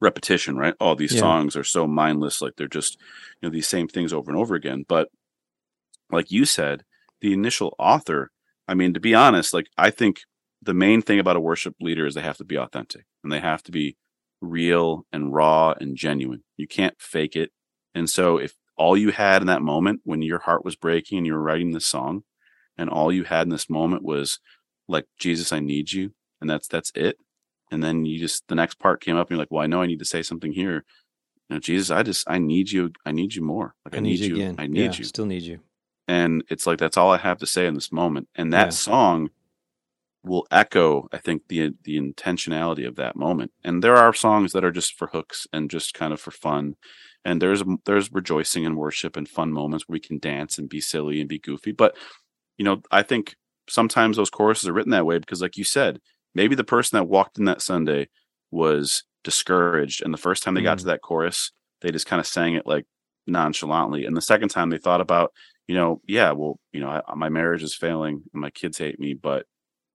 repetition, 0.00 0.56
right? 0.56 0.74
All 0.80 0.94
these 0.94 1.14
Yeah. 1.14 1.20
songs 1.20 1.56
are 1.56 1.64
so 1.64 1.86
mindless, 1.86 2.40
like 2.40 2.56
they're 2.56 2.68
just, 2.68 2.98
you 3.40 3.48
know, 3.48 3.52
these 3.52 3.68
same 3.68 3.88
things 3.88 4.12
over 4.12 4.30
and 4.30 4.38
over 4.38 4.54
again. 4.54 4.84
But 4.88 5.08
like 6.10 6.30
you 6.30 6.44
said, 6.44 6.84
the 7.20 7.32
initial 7.32 7.74
author, 7.78 8.30
I 8.66 8.74
mean, 8.74 8.94
to 8.94 9.00
be 9.00 9.14
honest, 9.14 9.52
like 9.52 9.68
I 9.76 9.90
think 9.90 10.20
the 10.62 10.74
main 10.74 11.02
thing 11.02 11.18
about 11.18 11.36
a 11.36 11.40
worship 11.40 11.74
leader 11.80 12.06
is 12.06 12.14
they 12.14 12.20
have 12.22 12.36
to 12.38 12.44
be 12.44 12.56
authentic 12.58 13.04
and 13.22 13.32
they 13.32 13.40
have 13.40 13.62
to 13.64 13.72
be 13.72 13.96
real 14.40 15.04
and 15.12 15.32
raw 15.32 15.74
and 15.80 15.96
genuine. 15.96 16.44
You 16.56 16.66
can't 16.68 16.94
fake 17.00 17.36
it. 17.36 17.50
And 17.94 18.08
so 18.08 18.38
if 18.38 18.54
all 18.76 18.96
you 18.96 19.10
had 19.10 19.42
in 19.42 19.48
that 19.48 19.62
moment 19.62 20.00
when 20.04 20.22
your 20.22 20.38
heart 20.40 20.64
was 20.64 20.76
breaking 20.76 21.18
and 21.18 21.26
you 21.26 21.32
were 21.32 21.42
writing 21.42 21.72
this 21.72 21.86
song 21.86 22.22
and 22.76 22.88
all 22.88 23.12
you 23.12 23.24
had 23.24 23.42
in 23.42 23.50
this 23.50 23.68
moment 23.68 24.04
was 24.04 24.38
like 24.86 25.06
Jesus 25.18 25.52
I 25.52 25.58
need 25.58 25.92
you 25.92 26.12
and 26.40 26.48
that's 26.48 26.68
that's 26.68 26.92
it, 26.94 27.16
and 27.70 27.82
then 27.82 28.04
you 28.04 28.18
just 28.18 28.46
the 28.48 28.54
next 28.54 28.78
part 28.78 29.00
came 29.00 29.16
up 29.16 29.26
and 29.28 29.36
you're 29.36 29.42
like 29.42 29.50
well 29.50 29.62
i 29.62 29.66
know 29.66 29.82
i 29.82 29.86
need 29.86 29.98
to 29.98 30.04
say 30.04 30.22
something 30.22 30.52
here. 30.52 30.84
You 31.48 31.54
know 31.56 31.60
jesus 31.60 31.90
i 31.90 32.02
just 32.02 32.28
i 32.28 32.38
need 32.38 32.70
you 32.70 32.90
i 33.06 33.12
need 33.12 33.34
you 33.34 33.42
more. 33.42 33.74
Like 33.84 33.96
I 33.96 34.00
need 34.00 34.20
you. 34.20 34.34
again. 34.36 34.56
i 34.58 34.66
need 34.66 34.80
Yeah, 34.94 34.98
you. 34.98 35.04
Still 35.04 35.26
need 35.26 35.42
you. 35.42 35.60
and 36.06 36.44
it's 36.50 36.66
like 36.66 36.78
that's 36.78 36.96
all 36.96 37.10
i 37.10 37.18
have 37.18 37.38
to 37.38 37.46
say 37.46 37.66
in 37.66 37.74
this 37.74 37.90
moment. 37.92 38.28
And 38.34 38.52
that 38.52 38.66
Yeah. 38.66 38.70
song 38.70 39.30
will 40.24 40.46
echo 40.50 41.08
i 41.12 41.18
think 41.18 41.42
the 41.48 41.72
the 41.84 41.96
intentionality 41.98 42.86
of 42.86 42.96
that 42.96 43.16
moment. 43.16 43.52
And 43.64 43.82
there 43.82 43.96
are 43.96 44.12
songs 44.12 44.52
that 44.52 44.64
are 44.64 44.72
just 44.72 44.94
for 44.98 45.08
hooks 45.08 45.46
and 45.52 45.70
just 45.70 45.94
kind 45.94 46.12
of 46.12 46.20
for 46.20 46.32
fun. 46.32 46.74
And 47.24 47.40
there's 47.40 47.62
there's 47.86 48.12
rejoicing 48.12 48.66
and 48.66 48.76
worship 48.76 49.16
and 49.16 49.28
fun 49.28 49.52
moments 49.52 49.86
where 49.86 49.94
we 49.94 50.00
can 50.00 50.18
dance 50.18 50.58
and 50.58 50.68
be 50.68 50.80
silly 50.80 51.20
and 51.20 51.28
be 51.28 51.38
goofy. 51.38 51.72
But 51.72 51.96
you 52.58 52.64
know 52.64 52.82
i 52.90 53.02
think 53.02 53.36
sometimes 53.68 54.16
those 54.16 54.30
choruses 54.30 54.68
are 54.68 54.72
written 54.72 54.90
that 54.92 55.06
way 55.06 55.18
because 55.18 55.40
like 55.40 55.56
you 55.56 55.64
said 55.64 56.00
maybe 56.34 56.54
the 56.54 56.64
person 56.64 56.96
that 56.96 57.04
walked 57.04 57.38
in 57.38 57.44
that 57.46 57.62
sunday 57.62 58.08
was 58.50 59.04
discouraged 59.24 60.02
and 60.02 60.12
the 60.14 60.18
first 60.18 60.42
time 60.42 60.54
they 60.54 60.62
got 60.62 60.76
Mm. 60.78 60.80
to 60.80 60.86
that 60.86 61.02
chorus 61.02 61.52
they 61.80 61.90
just 61.90 62.06
kind 62.06 62.20
of 62.20 62.26
sang 62.26 62.54
it 62.54 62.66
like 62.66 62.86
nonchalantly 63.26 64.04
and 64.06 64.16
the 64.16 64.20
second 64.22 64.48
time 64.48 64.70
they 64.70 64.78
thought 64.78 65.00
about 65.00 65.32
you 65.66 65.74
know 65.74 66.00
yeah 66.06 66.32
well 66.32 66.58
you 66.72 66.80
know 66.80 66.88
I, 66.88 67.14
my 67.14 67.28
marriage 67.28 67.62
is 67.62 67.74
failing 67.74 68.22
and 68.32 68.40
my 68.40 68.50
kids 68.50 68.78
hate 68.78 68.98
me 68.98 69.14
but 69.14 69.44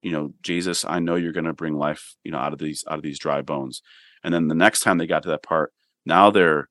you 0.01 0.11
know 0.11 0.33
jesus 0.43 0.85
i 0.85 0.99
know 0.99 1.15
you're 1.15 1.31
going 1.33 1.45
to 1.45 1.53
bring 1.53 1.75
life 1.75 2.15
you 2.23 2.31
know 2.31 2.37
out 2.37 2.53
of 2.53 2.59
these 2.59 2.83
out 2.89 2.97
of 2.97 3.03
these 3.03 3.17
dry 3.19 3.41
bones 3.41 3.81
and 4.23 4.33
then 4.33 4.47
the 4.47 4.55
next 4.55 4.81
time 4.81 4.97
they 4.97 5.07
got 5.07 5.23
to 5.23 5.29
that 5.29 5.41
part 5.43 5.73
now 6.05 6.29
they're 6.29 6.69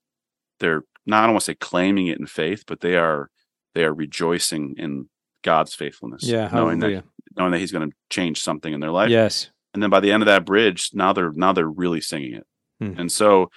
they're 0.60 0.84
not 1.06 1.24
i 1.24 1.26
don't 1.26 1.34
want 1.34 1.40
to 1.40 1.46
say 1.46 1.54
claiming 1.56 2.06
it 2.06 2.18
in 2.20 2.26
faith 2.26 2.62
but 2.66 2.80
they 2.80 2.96
are 2.96 3.28
they 3.74 3.84
are 3.84 3.94
rejoicing 3.94 4.74
in 4.78 5.08
god's 5.42 5.74
faithfulness 5.74 6.22
Yeah. 6.24 6.48
knowing 6.52 6.78
that 6.78 6.86
Hallelujah. 6.86 7.04
Knowing 7.36 7.52
that 7.52 7.58
he's 7.58 7.72
going 7.72 7.88
to 7.90 7.96
change 8.10 8.40
something 8.42 8.72
in 8.72 8.80
their 8.80 8.90
life 8.90 9.10
Yes. 9.10 9.50
and 9.74 9.82
then 9.82 9.90
by 9.90 10.00
the 10.00 10.12
end 10.12 10.22
of 10.22 10.26
that 10.26 10.44
bridge 10.44 10.90
now 10.92 11.12
they're 11.12 11.32
now 11.32 11.52
they're 11.52 11.68
really 11.68 12.00
singing 12.00 12.34
it 12.34 12.46
Hmm. 12.80 12.98
and 12.98 13.12
so 13.12 13.48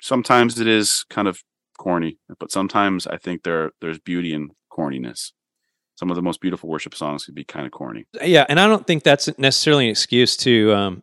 sometimes 0.00 0.58
it 0.60 0.66
is 0.66 1.04
kind 1.10 1.28
of 1.28 1.42
corny 1.78 2.18
but 2.38 2.50
sometimes 2.52 3.06
i 3.06 3.16
think 3.16 3.42
there 3.44 3.70
there's 3.80 3.98
beauty 3.98 4.32
in 4.34 4.50
corniness 4.70 5.32
some 5.96 6.10
of 6.10 6.16
the 6.16 6.22
most 6.22 6.40
beautiful 6.40 6.68
worship 6.68 6.94
songs 6.94 7.24
could 7.24 7.34
be 7.34 7.44
kind 7.44 7.66
of 7.66 7.72
corny 7.72 8.06
Yeah, 8.22 8.46
and 8.48 8.58
I 8.58 8.66
don't 8.66 8.86
think 8.86 9.02
that's 9.04 9.28
necessarily 9.38 9.84
an 9.84 9.90
excuse 9.90 10.36
to, 10.38 10.72
um, 10.72 11.02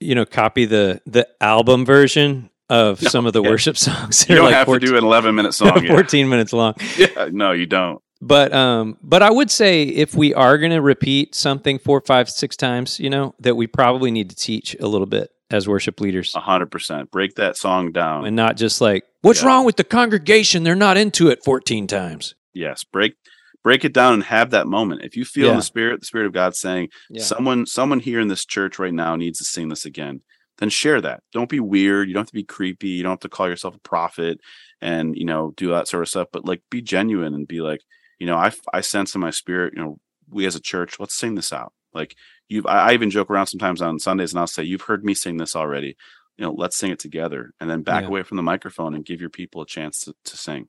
you 0.00 0.14
know, 0.14 0.24
copy 0.24 0.64
the 0.64 1.00
the 1.06 1.28
album 1.42 1.84
version 1.84 2.48
of 2.70 3.02
No, 3.02 3.08
some 3.10 3.26
of 3.26 3.32
the 3.34 3.42
yeah. 3.42 3.50
worship 3.50 3.76
songs. 3.86 4.26
you 4.28 4.34
don't 4.36 4.46
like 4.46 4.54
have 4.54 4.64
14 4.66 4.80
to 4.80 4.92
do 4.92 4.98
an 4.98 5.04
11 5.04 5.34
minute 5.34 5.52
song 5.52 5.84
yeah. 5.84 5.90
14 5.94 6.28
minutes 6.28 6.52
long. 6.54 6.74
yeah 6.98 7.28
no 7.30 7.52
you 7.52 7.66
don't 7.66 8.00
But 8.22 8.52
um, 8.52 8.98
but 9.02 9.22
I 9.22 9.30
would 9.30 9.50
say 9.50 9.82
if 9.84 10.14
we 10.14 10.34
are 10.34 10.58
going 10.58 10.72
to 10.72 10.82
repeat 10.82 11.34
something 11.34 11.78
four, 11.78 12.02
five, 12.02 12.28
six 12.28 12.54
times, 12.56 13.00
you 13.00 13.08
know, 13.08 13.34
that 13.40 13.56
we 13.56 13.66
probably 13.66 14.10
need 14.10 14.28
to 14.30 14.36
teach 14.36 14.76
a 14.78 14.86
little 14.86 15.06
bit 15.06 15.30
as 15.50 15.66
worship 15.66 16.00
leaders, 16.00 16.32
100% 16.34 17.10
break 17.10 17.34
that 17.36 17.56
song 17.56 17.92
down 17.92 18.24
and 18.26 18.36
not 18.36 18.56
just 18.56 18.80
like, 18.80 19.04
what's 19.22 19.40
Yeah. 19.42 19.48
wrong 19.48 19.64
with 19.64 19.76
the 19.76 19.84
congregation? 19.84 20.62
They're 20.62 20.76
not 20.76 20.96
into 20.96 21.28
it 21.28 21.42
14 21.44 21.86
times. 21.86 22.34
yes 22.52 22.82
break 22.84 23.14
break 23.62 23.84
it 23.84 23.92
down 23.92 24.14
and 24.14 24.24
have 24.24 24.50
that 24.50 24.66
moment 24.66 25.02
if 25.04 25.16
you 25.16 25.24
feel 25.24 25.48
Yeah. 25.50 25.56
the 25.56 25.62
spirit 25.62 26.00
the 26.00 26.06
spirit 26.06 26.26
of 26.26 26.32
god 26.32 26.54
saying 26.56 26.88
Yeah. 27.10 27.22
someone 27.22 27.64
someone 27.66 28.00
here 28.00 28.18
in 28.20 28.26
this 28.28 28.44
church 28.44 28.78
right 28.78 28.92
now 28.94 29.14
needs 29.16 29.38
to 29.38 29.44
sing 29.44 29.68
this 29.68 29.84
again 29.84 30.20
then 30.58 30.68
share 30.68 31.00
that 31.00 31.20
don't 31.32 31.48
be 31.48 31.60
weird 31.60 32.08
you 32.08 32.14
don't 32.14 32.22
have 32.22 32.26
to 32.28 32.32
be 32.34 32.42
creepy 32.42 32.88
you 32.88 33.02
don't 33.04 33.12
have 33.12 33.20
to 33.20 33.28
call 33.28 33.48
yourself 33.48 33.74
a 33.76 33.80
prophet 33.88 34.38
and 34.80 35.14
you 35.16 35.24
know 35.24 35.52
do 35.56 35.68
that 35.68 35.86
sort 35.88 36.02
of 36.02 36.08
stuff 36.08 36.26
but 36.32 36.44
like 36.44 36.60
be 36.70 36.80
genuine 36.82 37.34
and 37.34 37.46
be 37.46 37.60
like 37.60 37.80
you 38.20 38.26
know 38.26 38.36
i 38.36 38.52
i 38.72 38.80
sense 38.80 39.14
in 39.16 39.20
my 39.20 39.30
spirit 39.30 39.74
you 39.74 39.82
know 39.82 39.98
we 40.28 40.46
as 40.46 40.54
a 40.54 40.60
church 40.60 41.00
let's 41.00 41.16
sing 41.18 41.34
this 41.34 41.52
out 41.52 41.72
like 41.92 42.14
you've 42.48 42.66
i, 42.66 42.90
I 42.90 42.92
even 42.92 43.10
joke 43.10 43.30
around 43.30 43.46
sometimes 43.48 43.82
on 43.82 43.98
sundays 43.98 44.32
and 44.32 44.38
i'll 44.40 44.46
say 44.46 44.62
you've 44.62 44.82
heard 44.82 45.04
me 45.04 45.14
sing 45.14 45.36
this 45.38 45.56
already 45.56 45.96
you 46.36 46.44
know 46.44 46.52
let's 46.52 46.76
sing 46.76 46.92
it 46.92 46.98
together 47.00 47.52
and 47.60 47.68
then 47.68 47.82
back 47.82 48.02
Yeah. 48.02 48.08
away 48.08 48.22
from 48.22 48.36
the 48.36 48.42
microphone 48.44 48.94
and 48.94 49.04
give 49.04 49.20
your 49.20 49.30
people 49.30 49.62
a 49.62 49.66
chance 49.66 50.00
to, 50.02 50.14
to 50.26 50.36
sing 50.36 50.68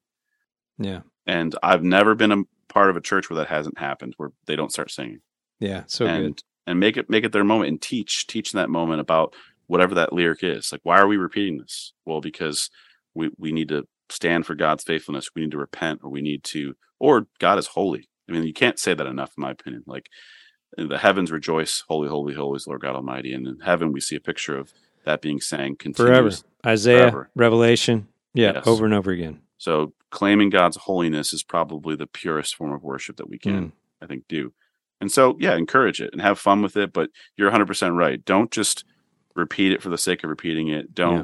Yeah. 0.79 1.01
and 1.27 1.55
I've 1.61 1.83
never 1.83 2.15
been 2.15 2.31
a 2.31 2.43
part 2.69 2.89
of 2.89 2.95
a 2.95 3.01
church 3.01 3.29
where 3.29 3.37
that 3.37 3.47
hasn't 3.49 3.77
happened, 3.77 4.13
where 4.17 4.31
they 4.47 4.55
don't 4.55 4.71
start 4.71 4.89
singing 4.91 5.19
Yeah. 5.59 5.83
So 5.87 6.07
and 6.07 6.35
good. 6.35 6.43
and 6.67 6.79
make 6.79 6.97
it 6.97 7.09
make 7.09 7.23
it 7.25 7.31
their 7.33 7.43
moment 7.43 7.69
and 7.69 7.81
teach 7.81 8.27
teach 8.27 8.53
in 8.53 8.57
that 8.57 8.69
moment 8.69 9.01
about 9.01 9.33
whatever 9.67 9.95
that 9.95 10.11
lyric 10.13 10.43
is. 10.43 10.71
Like, 10.71 10.81
why 10.83 10.97
are 10.99 11.07
we 11.07 11.17
repeating 11.17 11.57
this? 11.57 11.93
Well, 12.05 12.21
because 12.21 12.69
we 13.13 13.29
we 13.37 13.51
need 13.51 13.69
to 13.69 13.85
stand 14.11 14.45
for 14.45 14.55
God's 14.55 14.83
faithfulness. 14.83 15.29
We 15.35 15.41
need 15.43 15.51
to 15.51 15.57
repent, 15.57 16.01
or 16.03 16.09
we 16.09 16.21
need 16.21 16.43
to, 16.45 16.75
or 16.99 17.27
God 17.39 17.57
is 17.57 17.67
holy. 17.67 18.07
I 18.29 18.33
mean, 18.33 18.43
you 18.43 18.53
can't 18.53 18.79
say 18.79 18.93
that 18.93 19.07
enough, 19.07 19.33
in 19.37 19.41
my 19.41 19.51
opinion. 19.51 19.83
Like, 19.85 20.07
the 20.77 20.97
heavens 20.97 21.31
rejoice, 21.31 21.83
holy, 21.87 22.07
holy, 22.07 22.33
holy 22.33 22.55
is 22.57 22.67
Lord 22.67 22.81
God 22.81 22.95
Almighty, 22.95 23.33
and 23.33 23.45
in 23.47 23.59
heaven 23.59 23.91
we 23.91 23.99
see 23.99 24.15
a 24.15 24.21
picture 24.21 24.57
of 24.57 24.73
that 25.03 25.21
being 25.21 25.41
sang 25.41 25.75
Forever. 25.95 26.31
Isaiah, 26.65 26.99
forever. 27.11 27.29
Revelation. 27.35 28.07
Yeah. 28.33 28.53
Yes. 28.55 28.67
Over 28.67 28.85
and 28.85 28.93
over 28.93 29.11
again. 29.11 29.41
So 29.57 29.93
claiming 30.11 30.49
God's 30.49 30.77
holiness 30.77 31.33
is 31.33 31.43
probably 31.43 31.95
the 31.95 32.07
purest 32.07 32.55
form 32.55 32.71
of 32.71 32.83
worship 32.83 33.17
that 33.17 33.29
we 33.29 33.37
can, 33.37 33.53
Mm. 33.53 33.71
I 34.01 34.05
think, 34.05 34.27
do. 34.27 34.53
And 35.01 35.11
so, 35.11 35.35
yeah, 35.39 35.55
encourage 35.55 35.99
it 35.99 36.11
and 36.13 36.21
have 36.21 36.39
fun 36.39 36.61
with 36.61 36.77
it. 36.77 36.93
But 36.93 37.09
you're 37.35 37.49
100% 37.49 37.97
right. 37.97 38.23
Don't 38.23 38.51
just 38.51 38.85
repeat 39.35 39.71
it 39.71 39.81
for 39.81 39.89
the 39.89 39.97
sake 39.97 40.23
of 40.23 40.29
repeating 40.29 40.67
it. 40.69 40.93
Don't 40.93 41.17
Yeah. 41.17 41.23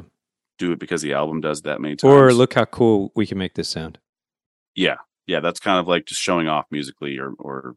Do 0.58 0.72
it 0.72 0.78
because 0.78 1.02
the 1.02 1.12
album 1.14 1.40
does 1.40 1.62
that 1.62 1.80
many 1.80 1.96
times. 1.96 2.12
Or 2.12 2.32
look 2.32 2.54
how 2.54 2.64
cool 2.66 3.12
we 3.16 3.26
can 3.26 3.38
make 3.38 3.54
this 3.54 3.68
sound. 3.68 3.98
yeah, 4.74 4.96
yeah, 5.26 5.40
that's 5.40 5.60
kind 5.60 5.78
of 5.78 5.86
like 5.88 6.06
just 6.06 6.20
showing 6.20 6.48
off 6.48 6.66
musically 6.70 7.18
or 7.18 7.32
or 7.38 7.74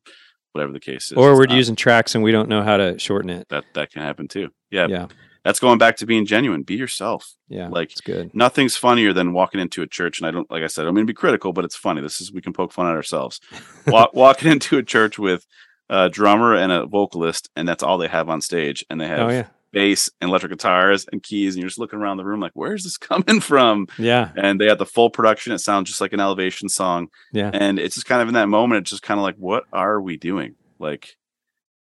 whatever 0.54 0.72
the 0.74 0.80
case 0.80 1.12
is. 1.12 1.18
Or 1.18 1.32
It's 1.32 1.40
we're 1.40 1.46
not- 1.48 1.56
using 1.58 1.76
tracks 1.76 2.14
and 2.16 2.24
we 2.24 2.32
don't 2.32 2.50
know 2.50 2.62
how 2.64 2.78
to 2.78 3.00
shorten 3.00 3.30
it. 3.30 3.48
that. 3.50 3.64
That 3.74 3.92
can 3.92 4.02
happen 4.02 4.28
too. 4.28 4.50
Yeah, 4.70 4.88
Yeah. 4.88 5.08
that's 5.46 5.60
going 5.60 5.78
back 5.78 5.96
to 5.98 6.06
being 6.06 6.26
genuine. 6.26 6.64
Be 6.64 6.76
yourself. 6.76 7.34
Yeah. 7.48 7.70
Like 7.70 7.92
it's 7.92 8.02
good. 8.02 8.34
nothing's 8.36 8.76
funnier 8.78 9.14
than 9.14 9.32
walking 9.34 9.62
into 9.62 9.82
a 9.82 9.88
church 9.88 10.20
and 10.20 10.28
i 10.28 10.32
don't 10.32 10.50
like 10.52 10.64
i 10.64 10.68
said 10.68 10.86
i'm 10.88 10.94
going 10.94 11.06
to 11.06 11.12
be 11.12 11.14
critical 11.16 11.52
but 11.54 11.66
it's 11.66 11.76
funny 11.76 12.00
this 12.02 12.22
is 12.22 12.32
we 12.34 12.42
can 12.42 12.54
poke 12.54 12.72
fun 12.72 12.86
at 12.88 12.94
ourselves 12.96 13.40
Walk, 13.88 14.14
walking 14.14 14.50
into 14.52 14.78
a 14.78 14.84
church 14.84 15.18
with 15.20 15.46
a 15.90 16.10
drummer 16.10 16.56
and 16.56 16.72
a 16.72 16.86
vocalist 16.86 17.50
and 17.58 17.68
that's 17.68 17.84
all 17.84 17.98
they 17.98 18.08
have 18.08 18.30
on 18.30 18.40
stage 18.42 18.86
and 18.90 19.00
they 19.02 19.08
have 19.08 19.20
Oh, 19.20 19.30
yeah. 19.30 19.48
Bass 19.72 20.10
and 20.20 20.30
electric 20.30 20.52
guitars 20.52 21.06
and 21.12 21.24
keys 21.24 21.56
and 21.56 21.62
you're 21.62 21.70
just 21.70 21.80
looking 21.80 22.00
around 22.00 22.18
the 22.18 22.26
room 22.26 22.40
like 22.40 22.52
where's 22.56 22.84
this 22.84 22.98
coming 23.10 23.40
from? 23.40 23.88
Yeah. 23.98 24.32
and 24.36 24.60
they 24.60 24.66
had 24.68 24.78
the 24.80 24.86
full 24.86 25.10
production. 25.10 25.54
It 25.54 25.60
sounds 25.60 25.90
just 25.90 26.02
like 26.02 26.14
an 26.14 26.20
elevation 26.20 26.70
song. 26.70 27.08
Yeah. 27.32 27.50
and 27.54 27.80
it's 27.80 27.96
just 27.96 28.06
kind 28.08 28.22
of 28.22 28.28
in 28.28 28.34
that 28.36 28.50
moment 28.50 28.82
it's 28.82 28.90
just 28.92 29.04
kind 29.04 29.20
of 29.20 29.24
like 29.24 29.36
what 29.38 29.64
are 29.74 30.00
we 30.02 30.18
doing? 30.18 30.56
Like 30.80 31.16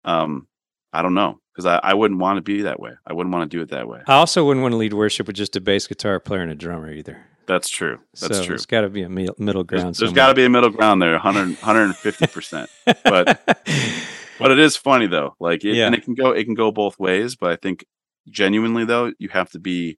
um 0.05 0.47
i 0.91 1.01
don't 1.01 1.13
know 1.13 1.39
because 1.53 1.65
I, 1.65 1.79
I 1.83 1.93
wouldn't 1.93 2.19
want 2.19 2.37
to 2.37 2.41
be 2.41 2.63
that 2.63 2.79
way. 2.79 2.91
I 3.07 3.13
wouldn't 3.13 3.33
want 3.33 3.49
to 3.49 3.57
do 3.57 3.61
it 3.61 3.69
that 3.69 3.87
way. 3.87 4.01
I 4.07 4.13
also 4.15 4.43
wouldn't 4.45 4.61
want 4.63 4.73
to 4.73 4.77
lead 4.77 4.93
worship 4.93 5.27
with 5.27 5.35
just 5.35 5.55
a 5.55 5.61
bass 5.61 5.85
guitar 5.87 6.19
player 6.19 6.41
and 6.41 6.51
a 6.51 6.55
drummer 6.55 6.91
either. 6.91 7.17
that's 7.45 7.69
true. 7.69 7.99
That's 8.19 8.37
so 8.37 8.43
true. 8.45 8.55
It's 8.55 8.65
got 8.65 8.81
to 8.81 8.89
be 8.89 9.03
a 9.03 9.09
mi- 9.09 9.27
middle 9.37 9.63
There's- 9.63 9.83
ground. 9.83 9.95
there's 9.95 10.13
got 10.13 10.27
to 10.29 10.33
be 10.33 10.45
a 10.45 10.49
middle 10.49 10.69
ground 10.71 11.01
there 11.01 11.11
100 11.11 11.57
150% 11.57 12.67
but- 13.03 13.59
but 14.39 14.51
it 14.51 14.59
is 14.59 14.75
funny 14.75 15.07
though 15.07 15.35
like 15.39 15.63
it, 15.63 15.75
Yeah. 15.75 15.85
and 15.87 15.95
it 15.95 16.03
can 16.03 16.13
go 16.15 16.31
it 16.31 16.43
can 16.45 16.53
go 16.53 16.71
both 16.71 16.99
ways 16.99 17.35
but 17.35 17.51
i 17.51 17.55
think 17.55 17.85
genuinely 18.29 18.85
though 18.85 19.11
you 19.19 19.29
have 19.29 19.49
to 19.51 19.59
be 19.59 19.97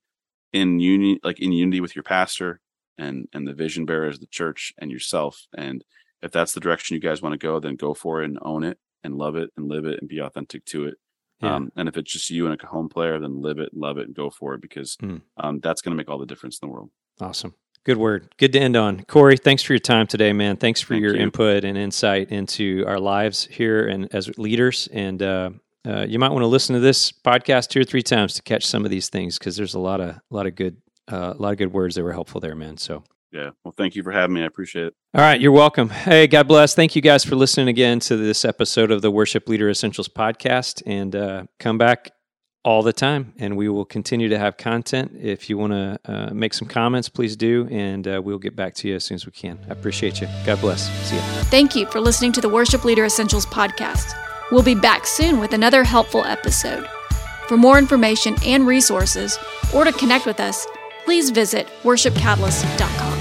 in 0.53 0.79
union 0.79 1.19
like 1.23 1.39
in 1.39 1.51
unity 1.51 1.79
with 1.81 1.95
your 1.95 2.03
pastor 2.03 2.59
and 2.97 3.27
and 3.33 3.47
the 3.47 3.53
vision 3.53 3.85
bearers 3.85 4.15
of 4.15 4.21
the 4.21 4.27
church 4.27 4.73
and 4.77 4.91
yourself 4.91 5.45
and 5.57 5.83
if 6.21 6.31
that's 6.31 6.53
the 6.53 6.59
direction 6.59 6.95
you 6.95 7.01
guys 7.01 7.21
want 7.21 7.33
to 7.33 7.37
go 7.47 7.59
then 7.59 7.75
go 7.75 7.93
for 7.93 8.21
it 8.21 8.25
and 8.25 8.39
own 8.41 8.63
it 8.63 8.77
and 9.03 9.15
love 9.17 9.35
it 9.35 9.49
and 9.57 9.67
live 9.67 9.85
it 9.85 9.99
and 9.99 10.09
be 10.09 10.19
authentic 10.19 10.65
to 10.65 10.85
it 10.85 10.95
Yeah. 11.41 11.55
um, 11.55 11.71
and 11.75 11.87
if 11.89 11.97
it's 11.97 12.11
just 12.11 12.29
you 12.29 12.45
and 12.45 12.53
a 12.53 12.57
cajon 12.57 12.89
player 12.89 13.19
then 13.19 13.41
live 13.41 13.59
it 13.59 13.69
love 13.73 13.97
it 13.97 14.07
and 14.07 14.15
go 14.15 14.29
for 14.29 14.53
it 14.55 14.61
because 14.61 14.95
Mm. 14.97 15.21
um, 15.37 15.59
that's 15.59 15.81
going 15.81 15.91
to 15.91 15.97
make 15.97 16.09
all 16.09 16.17
the 16.19 16.25
difference 16.25 16.57
in 16.59 16.67
the 16.67 16.73
world 16.73 16.89
Awesome. 17.21 17.53
Good 17.85 17.97
word. 17.97 18.33
Good 18.37 18.51
to 18.53 18.59
end 18.59 18.75
on. 18.75 19.03
Corey, 19.03 19.37
thanks 19.37 19.61
for 19.61 19.73
your 19.73 19.79
time 19.79 20.07
today, 20.07 20.33
man. 20.33 20.57
Thanks 20.57 20.81
for 20.81 20.95
Thank 20.95 21.03
your 21.03 21.15
you. 21.15 21.21
input 21.21 21.63
and 21.63 21.77
insight 21.77 22.31
into 22.31 22.83
our 22.87 22.99
lives 22.99 23.45
here 23.45 23.87
and 23.87 24.07
as 24.13 24.35
leaders. 24.39 24.89
And 24.91 25.21
uh, 25.21 25.51
uh, 25.87 26.05
you 26.07 26.17
might 26.17 26.31
want 26.31 26.41
to 26.41 26.47
listen 26.47 26.73
to 26.73 26.79
this 26.79 27.11
podcast 27.11 27.69
two 27.69 27.81
or 27.81 27.83
three 27.83 28.01
times 28.01 28.33
to 28.33 28.41
catch 28.41 28.65
some 28.65 28.85
of 28.85 28.91
these 28.91 29.09
things 29.09 29.37
because 29.37 29.55
there's 29.55 29.75
a 29.75 29.79
lot 29.79 30.01
of 30.01 30.09
a 30.09 30.21
lot 30.31 30.47
of 30.47 30.55
good 30.55 30.77
uh, 31.11 31.33
a 31.37 31.41
lot 31.41 31.51
of 31.51 31.57
good 31.59 31.71
words 31.71 31.93
that 31.93 32.03
were 32.03 32.11
helpful 32.13 32.41
there, 32.41 32.55
man. 32.55 32.77
So. 32.77 33.03
yeah 33.31 33.51
well 33.63 33.73
thank 33.77 33.95
you 33.95 34.01
for 34.01 34.11
having 34.11 34.33
me 34.33 34.41
i 34.41 34.45
appreciate 34.45 34.87
it 34.87 34.93
All 35.13 35.21
right, 35.21 35.39
you're 35.39 35.51
welcome. 35.51 35.89
Hey, 35.89 36.25
God 36.25 36.47
bless. 36.47 36.73
Thank 36.73 36.95
you 36.95 37.01
guys 37.03 37.23
for 37.23 37.35
listening 37.35 37.67
again 37.67 37.99
to 38.01 38.17
this 38.17 38.43
episode 38.45 38.89
of 38.91 39.03
the 39.03 39.11
Worship 39.11 39.47
Leader 39.47 39.69
Essentials 39.69 40.07
podcast. 40.07 40.81
And 40.87 41.15
uh, 41.15 41.43
come 41.59 41.77
back 41.77 42.09
all 42.65 42.81
the 42.81 42.91
time, 42.91 43.31
and 43.37 43.55
we 43.55 43.69
will 43.69 43.85
continue 43.85 44.27
to 44.27 44.39
have 44.39 44.57
content. 44.57 45.15
If 45.21 45.49
you 45.49 45.57
want 45.57 45.71
to 45.73 45.99
uh, 46.05 46.33
make 46.33 46.53
some 46.53 46.67
comments, 46.67 47.07
please 47.07 47.35
do, 47.35 47.67
and 47.71 48.07
uh, 48.07 48.19
we'll 48.23 48.39
get 48.39 48.55
back 48.55 48.73
to 48.75 48.87
you 48.87 48.95
as 48.95 49.03
soon 49.03 49.15
as 49.15 49.25
we 49.25 49.31
can. 49.31 49.59
I 49.69 49.71
appreciate 49.71 50.19
you. 50.19 50.27
God 50.45 50.59
bless. 50.59 50.89
See 51.07 51.15
you. 51.15 51.21
Thank 51.51 51.75
you 51.75 51.85
for 51.85 52.01
listening 52.01 52.31
to 52.33 52.41
the 52.41 52.49
Worship 52.49 52.83
Leader 52.83 53.05
Essentials 53.05 53.45
podcast. 53.45 54.15
We'll 54.51 54.63
be 54.63 54.75
back 54.75 55.05
soon 55.05 55.39
with 55.39 55.53
another 55.53 55.83
helpful 55.83 56.25
episode. 56.25 56.89
For 57.47 57.55
more 57.55 57.77
information 57.77 58.35
and 58.43 58.65
resources, 58.65 59.37
or 59.73 59.85
to 59.85 59.91
connect 59.91 60.25
with 60.25 60.39
us, 60.39 60.65
please 61.05 61.29
visit 61.29 61.67
worshipcatalyst.com. 61.83 63.14